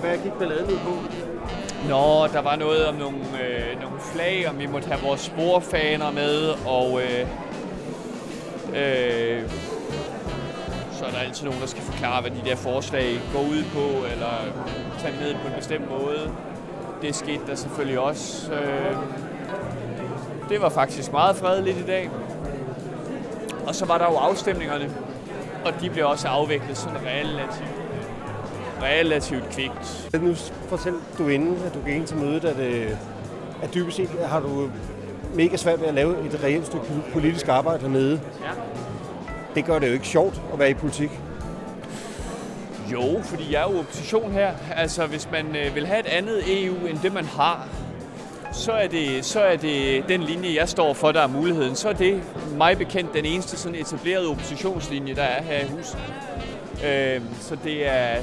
Hvad, 0.00 0.18
gik 0.18 0.32
balladen 0.32 0.70
ud 0.70 0.78
på? 0.78 0.90
Nå, 1.88 2.26
der 2.26 2.40
var 2.40 2.56
noget 2.56 2.86
om 2.86 2.94
nogle, 2.94 3.18
øh, 3.18 3.80
nogle 3.80 4.00
flag, 4.00 4.48
om 4.48 4.58
vi 4.58 4.66
måtte 4.66 4.88
have 4.88 5.02
vores 5.02 5.20
sporfaner 5.20 6.10
med, 6.10 6.54
og 6.66 7.00
øh, 7.02 7.20
øh, 8.68 9.50
så 10.92 11.04
er 11.04 11.10
der 11.10 11.18
altid 11.18 11.44
nogen, 11.44 11.60
der 11.60 11.66
skal 11.66 11.82
forklare, 11.82 12.20
hvad 12.20 12.30
de 12.30 12.40
der 12.44 12.56
forslag 12.56 13.20
går 13.32 13.40
ud 13.40 13.64
på, 13.74 14.06
eller 14.12 14.32
tage 14.98 15.12
med 15.12 15.20
ned 15.20 15.34
på 15.34 15.48
en 15.48 15.54
bestemt 15.56 15.90
måde. 15.90 16.32
Det 17.02 17.14
skete 17.14 17.40
der 17.46 17.54
selvfølgelig 17.54 17.98
også. 17.98 18.52
Øh, 18.52 18.96
det 20.48 20.62
var 20.62 20.68
faktisk 20.68 21.12
meget 21.12 21.36
fredeligt 21.36 21.78
i 21.78 21.86
dag. 21.86 22.10
Og 23.66 23.74
så 23.74 23.86
var 23.86 23.98
der 23.98 24.04
jo 24.04 24.16
afstemningerne, 24.16 24.90
og 25.64 25.72
de 25.80 25.90
blev 25.90 26.06
også 26.06 26.28
afviklet 26.28 26.76
sådan 26.76 26.96
relativt, 27.06 27.79
relativt 28.82 29.50
kvikt. 29.50 30.10
Nu 30.22 30.34
fortæl 30.68 30.94
du 31.18 31.28
inden, 31.28 31.62
at 31.66 31.74
du 31.74 31.78
gik 31.86 31.94
ind 31.94 32.06
til 32.06 32.16
mødet, 32.16 32.44
at, 32.44 32.58
øh, 32.58 32.90
at 33.62 33.74
dybest 33.74 33.96
set 33.96 34.08
har 34.26 34.40
du 34.40 34.70
mega 35.34 35.56
svært 35.56 35.80
ved 35.80 35.88
at 35.88 35.94
lave 35.94 36.26
et 36.26 36.42
reelt 36.44 36.66
stykke 36.66 36.86
politisk 37.12 37.48
arbejde 37.48 37.80
hernede. 37.80 38.20
Ja. 38.40 38.50
Det 39.54 39.64
gør 39.64 39.78
det 39.78 39.88
jo 39.88 39.92
ikke 39.92 40.06
sjovt 40.08 40.42
at 40.52 40.58
være 40.58 40.70
i 40.70 40.74
politik. 40.74 41.10
Jo, 42.92 43.20
fordi 43.24 43.52
jeg 43.52 43.62
er 43.62 43.72
jo 43.72 43.78
opposition 43.78 44.32
her. 44.32 44.52
Altså, 44.76 45.06
hvis 45.06 45.28
man 45.32 45.56
øh, 45.56 45.74
vil 45.74 45.86
have 45.86 46.00
et 46.00 46.06
andet 46.06 46.64
EU 46.64 46.86
end 46.86 46.98
det, 47.02 47.12
man 47.12 47.24
har, 47.24 47.68
så 48.52 48.72
er, 48.72 48.86
det, 48.86 49.24
så 49.24 49.40
er 49.40 49.56
det 49.56 50.04
den 50.08 50.22
linje, 50.22 50.54
jeg 50.54 50.68
står 50.68 50.94
for, 50.94 51.12
der 51.12 51.20
er 51.20 51.26
muligheden. 51.26 51.74
Så 51.74 51.88
er 51.88 51.92
det 51.92 52.22
mig 52.56 52.78
bekendt 52.78 53.14
den 53.14 53.24
eneste 53.24 53.56
sådan 53.56 53.78
etablerede 53.78 54.28
oppositionslinje, 54.28 55.14
der 55.14 55.22
er 55.22 55.42
her 55.42 55.58
i 55.64 55.68
huset. 55.68 55.98
Øh, 56.86 57.20
så 57.40 57.56
det 57.64 57.86
er, 57.86 58.16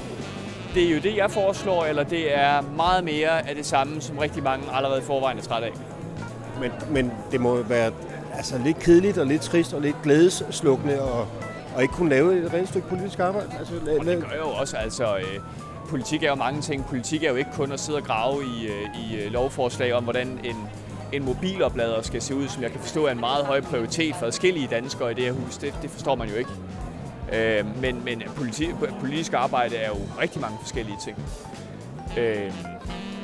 det 0.74 0.84
er 0.88 0.92
jo 0.96 1.00
det, 1.00 1.18
jeg 1.18 1.32
foreslår, 1.32 1.86
eller 1.86 2.04
det 2.04 2.38
er 2.38 2.62
meget 2.76 3.04
mere 3.04 3.50
af 3.50 3.56
det 3.56 3.66
samme, 3.66 4.02
som 4.02 4.18
rigtig 4.18 4.44
mange 4.44 4.66
allerede 4.74 5.02
forvejen 5.02 5.38
er 5.38 5.42
træt 5.42 5.64
af. 5.64 5.72
Men, 6.62 6.72
men 6.90 7.12
det 7.32 7.42
må 7.42 7.56
være 7.62 7.92
altså, 8.36 8.58
lidt 8.66 8.80
kedeligt 8.80 9.18
og 9.18 9.26
lidt 9.26 9.42
trist 9.42 9.74
og 9.74 9.82
lidt 9.82 9.96
glædesslukende 10.04 11.02
og, 11.02 11.28
og 11.76 11.82
ikke 11.82 11.94
kunne 11.94 12.10
lave 12.10 12.46
et 12.46 12.54
rent 12.54 12.70
stykke 12.70 12.88
politisk 12.88 13.20
arbejde. 13.20 13.48
Altså, 13.60 13.74
la- 13.74 14.00
Og 14.00 14.06
det 14.06 14.20
gør 14.30 14.38
jo 14.38 14.48
også, 14.50 14.78
altså... 14.78 15.16
Øh, 15.18 15.40
politik 15.90 16.24
er 16.24 16.30
jo 16.30 16.36
mange 16.36 16.62
ting. 16.62 16.86
Politik 16.86 17.24
er 17.24 17.30
jo 17.30 17.36
ikke 17.36 17.50
kun 17.54 17.72
at 17.72 17.80
sidde 17.80 17.98
og 17.98 18.04
grave 18.04 18.44
i, 18.44 18.68
øh, 18.68 18.82
i 19.12 19.26
øh, 19.26 19.32
lovforslag 19.32 19.94
om, 19.94 20.04
hvordan 20.04 20.40
en, 20.44 20.56
en 21.14 21.26
mobiloplader 21.26 22.02
skal 22.02 22.22
se 22.22 22.36
ud, 22.36 22.48
som 22.48 22.64
jeg 22.64 22.72
kan 22.72 22.80
forstå 22.80 23.06
er 23.06 23.12
en 23.12 23.20
meget 23.20 23.46
høj 23.46 23.62
prioritet 23.62 24.16
for 24.16 24.26
adskillige 24.26 24.68
danskere 24.72 25.12
i 25.12 25.14
det 25.14 25.24
her 25.24 25.32
hus. 25.32 25.58
Det, 25.58 25.74
det 25.82 25.90
forstår 25.90 26.16
man 26.16 26.30
jo 26.30 26.36
ikke. 26.36 26.50
Øh, 27.34 27.82
men 27.82 28.04
men 28.06 28.24
politi, 28.36 28.68
politisk 29.00 29.34
arbejde 29.34 29.76
er 29.76 29.88
jo 29.88 29.98
rigtig 30.22 30.42
mange 30.42 30.58
forskellige 30.62 30.98
ting. 31.04 31.18
Øh, 32.18 32.54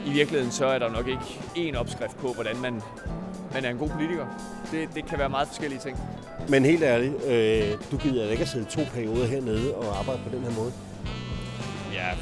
I 0.06 0.12
virkeligheden 0.12 0.52
så 0.52 0.66
er 0.66 0.80
der 0.80 0.90
nok 0.90 1.08
ikke 1.08 1.70
én 1.70 1.78
opskrift 1.78 2.18
på, 2.18 2.34
hvordan 2.34 2.58
man, 2.62 2.82
man 3.54 3.66
er 3.66 3.70
en 3.70 3.78
god 3.78 3.90
politiker. 3.90 4.26
Det, 4.72 4.90
det 4.96 5.06
kan 5.06 5.20
være 5.20 5.30
meget 5.30 5.48
forskellige 5.48 5.80
ting. 5.80 5.98
Men 6.50 6.66
helt 6.66 6.84
ærligt, 6.84 7.14
øh, 7.26 7.78
du 7.92 7.98
gider 7.98 8.30
ikke 8.30 8.42
at 8.42 8.50
sidde 8.50 8.66
to 8.66 8.82
perioder 8.94 9.26
hernede 9.26 9.76
og 9.76 10.00
arbejde 10.00 10.20
på 10.24 10.36
den 10.36 10.44
her 10.44 10.52
måde. 10.52 10.74
Jeg 11.94 12.18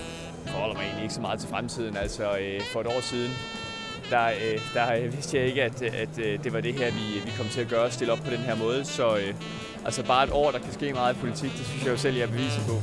forholder 0.47 0.75
mig 0.75 0.83
egentlig 0.83 1.03
ikke 1.03 1.13
så 1.13 1.21
meget 1.21 1.39
til 1.39 1.49
fremtiden. 1.49 1.97
Altså 1.97 2.37
øh, 2.37 2.61
for 2.73 2.81
et 2.81 2.87
år 2.87 3.01
siden, 3.01 3.31
der, 4.11 4.27
øh, 4.27 4.59
der 4.73 4.95
øh, 4.95 5.13
vidste 5.13 5.37
jeg 5.37 5.45
ikke, 5.45 5.63
at, 5.63 5.81
at 5.81 6.19
øh, 6.19 6.43
det 6.43 6.53
var 6.53 6.61
det 6.61 6.73
her, 6.73 6.91
vi, 6.91 7.21
vi 7.25 7.31
kom 7.37 7.45
til 7.45 7.61
at 7.61 7.67
gøre, 7.67 7.91
stille 7.91 8.13
op 8.13 8.19
på 8.19 8.29
den 8.31 8.37
her 8.39 8.55
måde. 8.55 8.85
Så 8.85 9.15
øh, 9.17 9.33
altså 9.85 10.05
bare 10.05 10.23
et 10.23 10.29
år, 10.31 10.51
der 10.51 10.59
kan 10.59 10.73
ske 10.73 10.93
meget 10.93 11.15
i 11.15 11.19
politik, 11.19 11.51
det 11.57 11.65
synes 11.65 11.83
jeg 11.83 11.91
jo 11.91 11.97
selv, 11.97 12.15
jeg 12.15 12.23
er 12.23 12.27
beviset 12.27 12.63
på. 12.67 12.81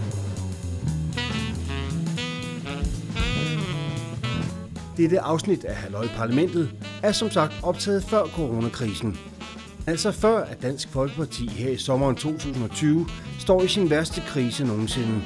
Dette 4.96 5.20
afsnit 5.20 5.64
af 5.64 5.74
Halløj 5.74 6.06
Parlamentet 6.16 6.70
er 7.02 7.12
som 7.12 7.30
sagt 7.30 7.52
optaget 7.62 8.04
før 8.04 8.24
coronakrisen. 8.24 9.18
Altså 9.86 10.12
før 10.12 10.38
at 10.44 10.62
Dansk 10.62 10.88
Folkeparti 10.88 11.48
her 11.48 11.70
i 11.70 11.76
sommeren 11.76 12.16
2020 12.16 13.06
står 13.38 13.62
i 13.62 13.68
sin 13.68 13.90
værste 13.90 14.20
krise 14.20 14.64
nogensinde. 14.64 15.22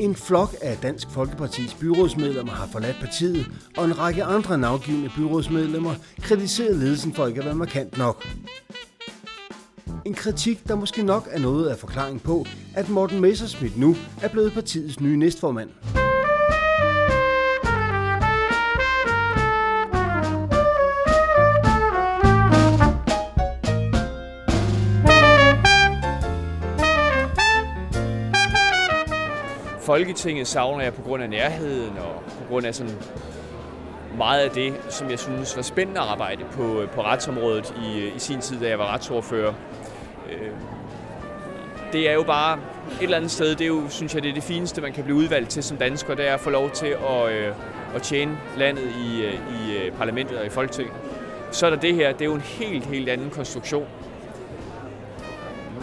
En 0.00 0.14
flok 0.14 0.54
af 0.62 0.76
Dansk 0.76 1.10
Folkepartis 1.10 1.74
byrådsmedlemmer 1.74 2.52
har 2.52 2.66
forladt 2.66 2.96
partiet, 3.00 3.46
og 3.76 3.84
en 3.84 3.98
række 3.98 4.24
andre 4.24 4.58
navgivende 4.58 5.10
byrådsmedlemmer 5.16 5.94
kritiserer 6.20 6.74
ledelsen 6.74 7.14
for 7.14 7.26
ikke 7.26 7.40
at 7.40 7.46
være 7.46 7.54
markant 7.54 7.98
nok. 7.98 8.28
En 10.04 10.14
kritik, 10.14 10.68
der 10.68 10.74
måske 10.74 11.02
nok 11.02 11.28
er 11.30 11.38
noget 11.38 11.68
af 11.68 11.78
forklaring 11.78 12.22
på, 12.22 12.46
at 12.74 12.88
Morten 12.88 13.20
Messerschmidt 13.20 13.78
nu 13.78 13.96
er 14.22 14.28
blevet 14.28 14.52
partiets 14.52 15.00
nye 15.00 15.16
næstformand. 15.16 15.99
Folketinget 29.90 30.46
savner 30.46 30.84
jeg 30.84 30.94
på 30.94 31.02
grund 31.02 31.22
af 31.22 31.30
nærheden 31.30 31.98
og 31.98 32.22
på 32.24 32.44
grund 32.48 32.66
af 32.66 32.74
sådan 32.74 32.94
meget 34.16 34.40
af 34.40 34.50
det, 34.50 34.74
som 34.88 35.10
jeg 35.10 35.18
synes 35.18 35.56
var 35.56 35.62
spændende 35.62 36.00
at 36.00 36.06
arbejde 36.06 36.44
på, 36.52 36.80
øh, 36.80 36.88
på 36.88 37.02
retsområdet 37.02 37.74
i, 37.84 38.00
øh, 38.00 38.16
i 38.16 38.18
sin 38.18 38.40
tid, 38.40 38.60
da 38.60 38.68
jeg 38.68 38.78
var 38.78 38.94
retsordfører. 38.94 39.52
Øh, 40.32 40.50
det 41.92 42.10
er 42.10 42.12
jo 42.12 42.22
bare 42.22 42.58
et 43.00 43.02
eller 43.02 43.16
andet 43.16 43.30
sted, 43.30 43.50
det 43.50 43.60
er 43.60 43.66
jo, 43.66 43.88
synes 43.88 44.14
jeg, 44.14 44.22
det 44.22 44.28
er 44.28 44.34
det 44.34 44.42
fineste, 44.42 44.80
man 44.80 44.92
kan 44.92 45.04
blive 45.04 45.16
udvalgt 45.16 45.50
til 45.50 45.62
som 45.62 45.76
dansker, 45.76 46.14
det 46.14 46.28
er 46.28 46.34
at 46.34 46.40
få 46.40 46.50
lov 46.50 46.70
til 46.70 46.96
at, 47.08 47.54
at 47.94 48.02
tjene 48.02 48.38
landet 48.56 48.88
i, 48.98 49.24
i 49.26 49.90
parlamentet 49.98 50.38
og 50.38 50.46
i 50.46 50.50
Folketinget. 50.50 50.94
Så 51.50 51.66
er 51.66 51.70
der 51.70 51.76
det 51.76 51.94
her, 51.94 52.12
det 52.12 52.20
er 52.20 52.26
jo 52.26 52.34
en 52.34 52.40
helt, 52.40 52.86
helt 52.86 53.08
anden 53.08 53.30
konstruktion. 53.30 53.86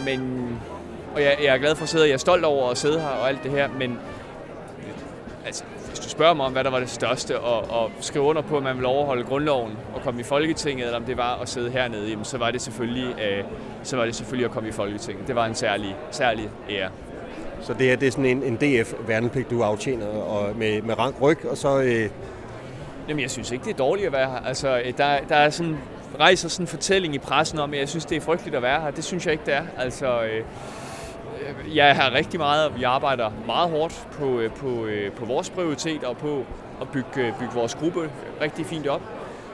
Men, 0.06 0.50
og 1.18 1.24
jeg, 1.24 1.38
jeg 1.44 1.54
er 1.54 1.58
glad 1.58 1.76
for 1.76 1.84
at 1.84 1.90
sidde, 1.90 2.04
og 2.04 2.08
jeg 2.08 2.14
er 2.14 2.18
stolt 2.18 2.46
over 2.46 2.70
at 2.70 2.78
sidde 2.78 3.00
her 3.00 3.08
og 3.08 3.30
alt 3.30 3.44
det 3.44 3.52
her, 3.52 3.70
men 3.80 4.00
altså, 5.46 5.64
hvis 5.88 6.00
du 6.00 6.10
spørger 6.10 6.34
mig 6.34 6.46
om, 6.46 6.52
hvad 6.52 6.64
der 6.64 6.70
var 6.70 6.80
det 6.80 6.90
største, 6.90 7.40
og, 7.40 7.82
og 7.82 7.92
skrive 8.02 8.26
under 8.26 8.42
på, 8.42 8.58
at 8.58 8.64
man 8.64 8.78
vil 8.78 8.86
overholde 8.86 9.24
grundloven 9.24 9.78
og 9.96 10.02
komme 10.02 10.20
i 10.20 10.24
Folketinget, 10.24 10.86
eller 10.86 11.00
om 11.00 11.06
det 11.06 11.18
var 11.18 11.40
at 11.42 11.50
sidde 11.50 11.72
hernede, 11.72 12.10
jamen, 12.10 12.26
så 12.26 12.38
var 12.38 12.52
det 12.52 12.62
selvfølgelig, 12.62 13.16
øh, 13.22 13.44
så 13.84 13.98
var 13.98 14.06
det 14.06 14.16
selvfølgelig 14.16 14.46
at 14.46 14.52
komme 14.52 14.70
i 14.70 14.72
Folketinget. 14.72 15.28
Det 15.28 15.36
var 15.36 15.46
en 15.46 15.56
særlig, 15.56 15.96
særlig 16.12 16.50
ære. 16.70 16.90
Så 17.62 17.74
det 17.74 17.82
her 17.82 17.96
det 17.96 18.08
er 18.08 18.12
sådan 18.12 18.26
en, 18.26 18.44
en 18.44 18.56
DF-værnepligt, 18.56 19.50
du 19.50 19.62
aftjener 19.62 20.08
og 20.08 20.56
med, 20.56 20.82
med 20.82 21.00
rank 21.00 21.22
ryg, 21.22 21.46
og 21.46 21.58
så... 21.58 21.82
Øh, 21.82 22.10
Jamen, 23.10 23.22
jeg 23.22 23.32
synes 23.32 23.52
ikke, 23.52 23.66
det 23.66 23.74
er 23.74 23.78
dårligt 23.78 24.08
at 24.08 24.14
være 24.14 24.30
her. 24.30 24.46
Altså, 24.46 24.82
øh, 24.86 24.94
der, 24.98 25.20
der 25.30 25.36
er 25.36 25.50
sådan, 25.50 25.78
rejser 26.20 26.50
sådan 26.50 26.64
en 26.64 26.68
fortælling 26.68 27.16
i 27.16 27.18
pressen 27.18 27.60
om, 27.60 27.74
at 27.74 27.80
jeg 27.80 27.90
synes, 27.90 28.06
det 28.06 28.16
er 28.16 28.22
frygteligt 28.22 28.56
at 28.56 28.62
være 28.62 28.82
her. 28.82 28.92
Det 28.92 29.04
synes 29.04 29.26
jeg 29.26 29.32
ikke, 29.32 29.46
det 29.46 29.54
er. 29.54 29.64
Altså, 29.78 30.24
øh, 30.24 30.44
jeg 31.76 31.90
er 31.90 31.94
her 31.94 32.14
rigtig 32.14 32.40
meget, 32.40 32.66
og 32.66 32.78
vi 32.78 32.84
arbejder 32.84 33.32
meget 33.46 33.70
hårdt 33.70 34.08
på, 34.12 34.40
øh, 34.40 34.52
på, 34.52 34.86
øh, 34.86 35.12
på 35.12 35.26
vores 35.26 35.50
prioritet 35.50 36.04
og 36.04 36.18
på 36.18 36.46
at 36.82 36.90
bygge, 36.90 37.28
øh, 37.28 37.40
bygge 37.40 37.54
vores 37.54 37.76
gruppe 37.76 38.10
rigtig 38.42 38.66
fint 38.66 38.88
op. 38.88 39.02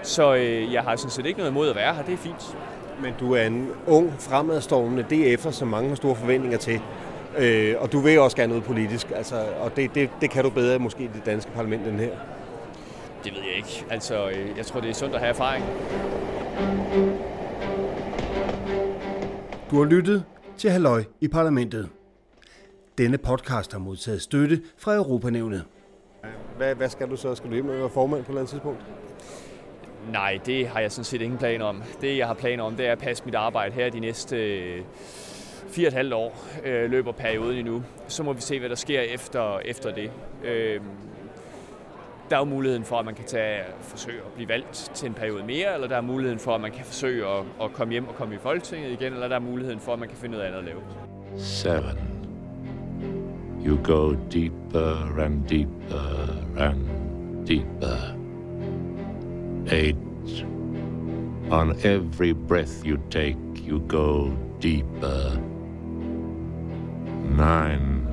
Så 0.04 0.34
jeg 0.72 0.82
har 0.82 0.96
sådan 0.96 1.12
set 1.12 1.26
ikke 1.26 1.40
noget 1.40 1.52
imod 1.52 1.70
at 1.70 1.76
være 1.76 1.94
her. 1.96 2.04
Det 2.04 2.14
er 2.14 2.18
fint. 2.18 2.58
men 3.02 3.14
du 3.20 3.34
er 3.34 3.44
en 3.44 3.70
ung, 3.88 4.14
fremadstående 4.20 5.06
DF'er, 5.12 5.52
som 5.52 5.68
mange 5.68 5.90
har 5.90 5.96
store 5.96 6.16
forventninger 6.16 6.58
til. 6.58 6.82
Øh, 7.38 7.76
og 7.80 7.92
du 7.92 8.00
vil 8.00 8.20
også 8.20 8.38
gerne 8.38 8.50
noget 8.50 8.64
politisk, 8.64 9.12
altså, 9.16 9.36
og 9.60 9.76
det, 9.76 9.96
det, 9.96 10.10
det 10.22 10.30
kan 10.30 10.44
du 10.44 10.50
bedre 10.50 10.80
måske 10.80 11.04
i 11.04 11.10
det 11.14 11.26
danske 11.26 11.52
parlament 11.52 11.88
end 11.88 12.00
her. 12.00 12.12
Det 13.24 13.34
ved 13.34 13.42
jeg 13.42 13.58
ikke. 13.58 13.86
Altså, 13.90 14.30
jeg 14.58 14.66
tror, 14.66 14.80
det 14.80 14.90
er 14.90 14.94
sundt 14.94 15.16
at 15.16 15.22
have 15.22 15.30
erfaring. 15.30 15.66
Du 19.72 19.78
har 19.78 19.86
lyttet 19.86 20.24
til 20.58 20.70
Halløj 20.70 21.04
i 21.22 21.28
Parlamentet. 21.28 21.90
Denne 22.98 23.18
podcast 23.18 23.72
har 23.72 23.80
modtaget 23.80 24.22
støtte 24.22 24.62
fra 24.78 24.96
Europanævnet. 24.96 25.64
Hvad, 26.58 26.76
hvad 26.76 26.90
skal 26.90 27.10
du 27.10 27.16
så? 27.16 27.36
Skal 27.36 27.50
du 27.50 27.54
hjem 27.54 27.70
og 27.70 27.76
være 27.76 27.90
formand 27.90 28.24
på 28.24 28.26
et 28.26 28.28
eller 28.28 28.40
andet 28.42 28.50
tidspunkt? 28.50 28.80
Nej, 30.12 30.40
det 30.46 30.68
har 30.68 30.80
jeg 30.80 30.92
sådan 30.92 31.06
set 31.06 31.22
ingen 31.22 31.40
planer 31.40 31.66
om. 31.66 31.84
Det, 32.02 32.18
jeg 32.18 32.28
har 32.28 32.34
planer 32.34 32.64
om, 32.64 32.76
det 32.76 32.88
er 32.88 32.92
at 32.92 33.00
passe 33.00 33.26
mit 33.26 33.36
arbejde 33.36 33.74
her 33.76 33.90
de 33.90 34.00
næste 34.00 34.36
øh, 34.36 34.84
fire 35.68 35.88
og 35.88 35.88
et 35.88 35.94
halvt 35.94 36.14
år, 36.14 36.46
øh, 36.66 36.92
løber 36.92 37.12
perioden 37.12 37.58
endnu. 37.58 37.84
Så 38.08 38.24
må 38.24 38.34
vi 38.34 38.42
se, 38.42 38.60
hvad 38.60 38.70
der 38.70 38.76
sker 38.76 39.02
efter, 39.02 39.60
efter 39.60 39.94
det. 39.96 40.12
Øh, 40.44 40.82
der 42.34 42.40
er 42.40 42.46
jo 42.46 42.50
muligheden 42.50 42.86
for, 42.86 43.00
at 43.00 43.06
man 43.06 43.16
kan 43.16 43.26
tage, 43.26 43.62
forsøge 43.82 44.18
at 44.18 44.32
blive 44.36 44.50
valgt 44.50 44.92
til 44.94 45.08
en 45.08 45.14
periode 45.14 45.44
mere, 45.44 45.74
eller 45.74 45.88
der 45.88 45.98
er 45.98 46.02
muligheden 46.02 46.40
for, 46.40 46.56
at 46.56 46.62
man 46.62 46.72
kan 46.72 46.86
forsøge 46.86 47.28
at, 47.28 47.46
at 47.62 47.74
komme 47.74 47.92
hjem 47.92 48.08
og 48.08 48.16
komme 48.16 48.36
i 48.36 48.38
Folketinget 48.38 48.92
igen, 48.92 49.14
eller 49.14 49.28
der 49.28 49.36
er 49.36 49.40
muligheden 49.40 49.80
for, 49.80 49.94
at 49.94 50.00
man 50.00 50.08
kan 50.10 50.18
finde 50.18 50.38
noget 50.38 50.48
andet 50.48 50.60
at 50.60 50.66
lave. 50.66 50.82
Seven. 51.38 52.00
You 53.66 53.80
go 53.84 54.16
deeper 54.32 55.20
and 55.20 55.48
deeper 55.48 56.08
and 56.58 56.88
deeper. 57.48 57.98
Eight. 59.72 59.98
On 61.52 61.76
every 61.84 62.34
breath 62.48 62.86
you 62.86 62.98
take, 63.12 63.38
you 63.70 63.80
go 63.88 64.32
deeper. 64.62 65.38
Nine. 67.38 68.08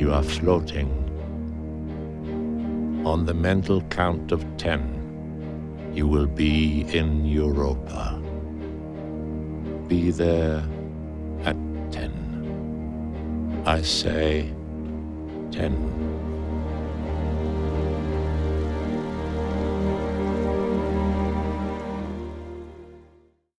You 0.00 0.12
are 0.12 0.24
floating. 0.24 0.97
On 3.08 3.24
the 3.24 3.32
mental 3.32 3.80
count 3.88 4.32
of 4.32 4.44
ten, 4.58 4.82
you 5.94 6.06
will 6.06 6.26
be 6.26 6.82
in 6.94 7.24
Europa. 7.24 8.20
Be 9.88 10.10
there 10.10 10.62
at 11.42 11.56
ten. 11.90 12.12
I 13.64 13.80
say 13.80 14.52
ten. 15.50 15.97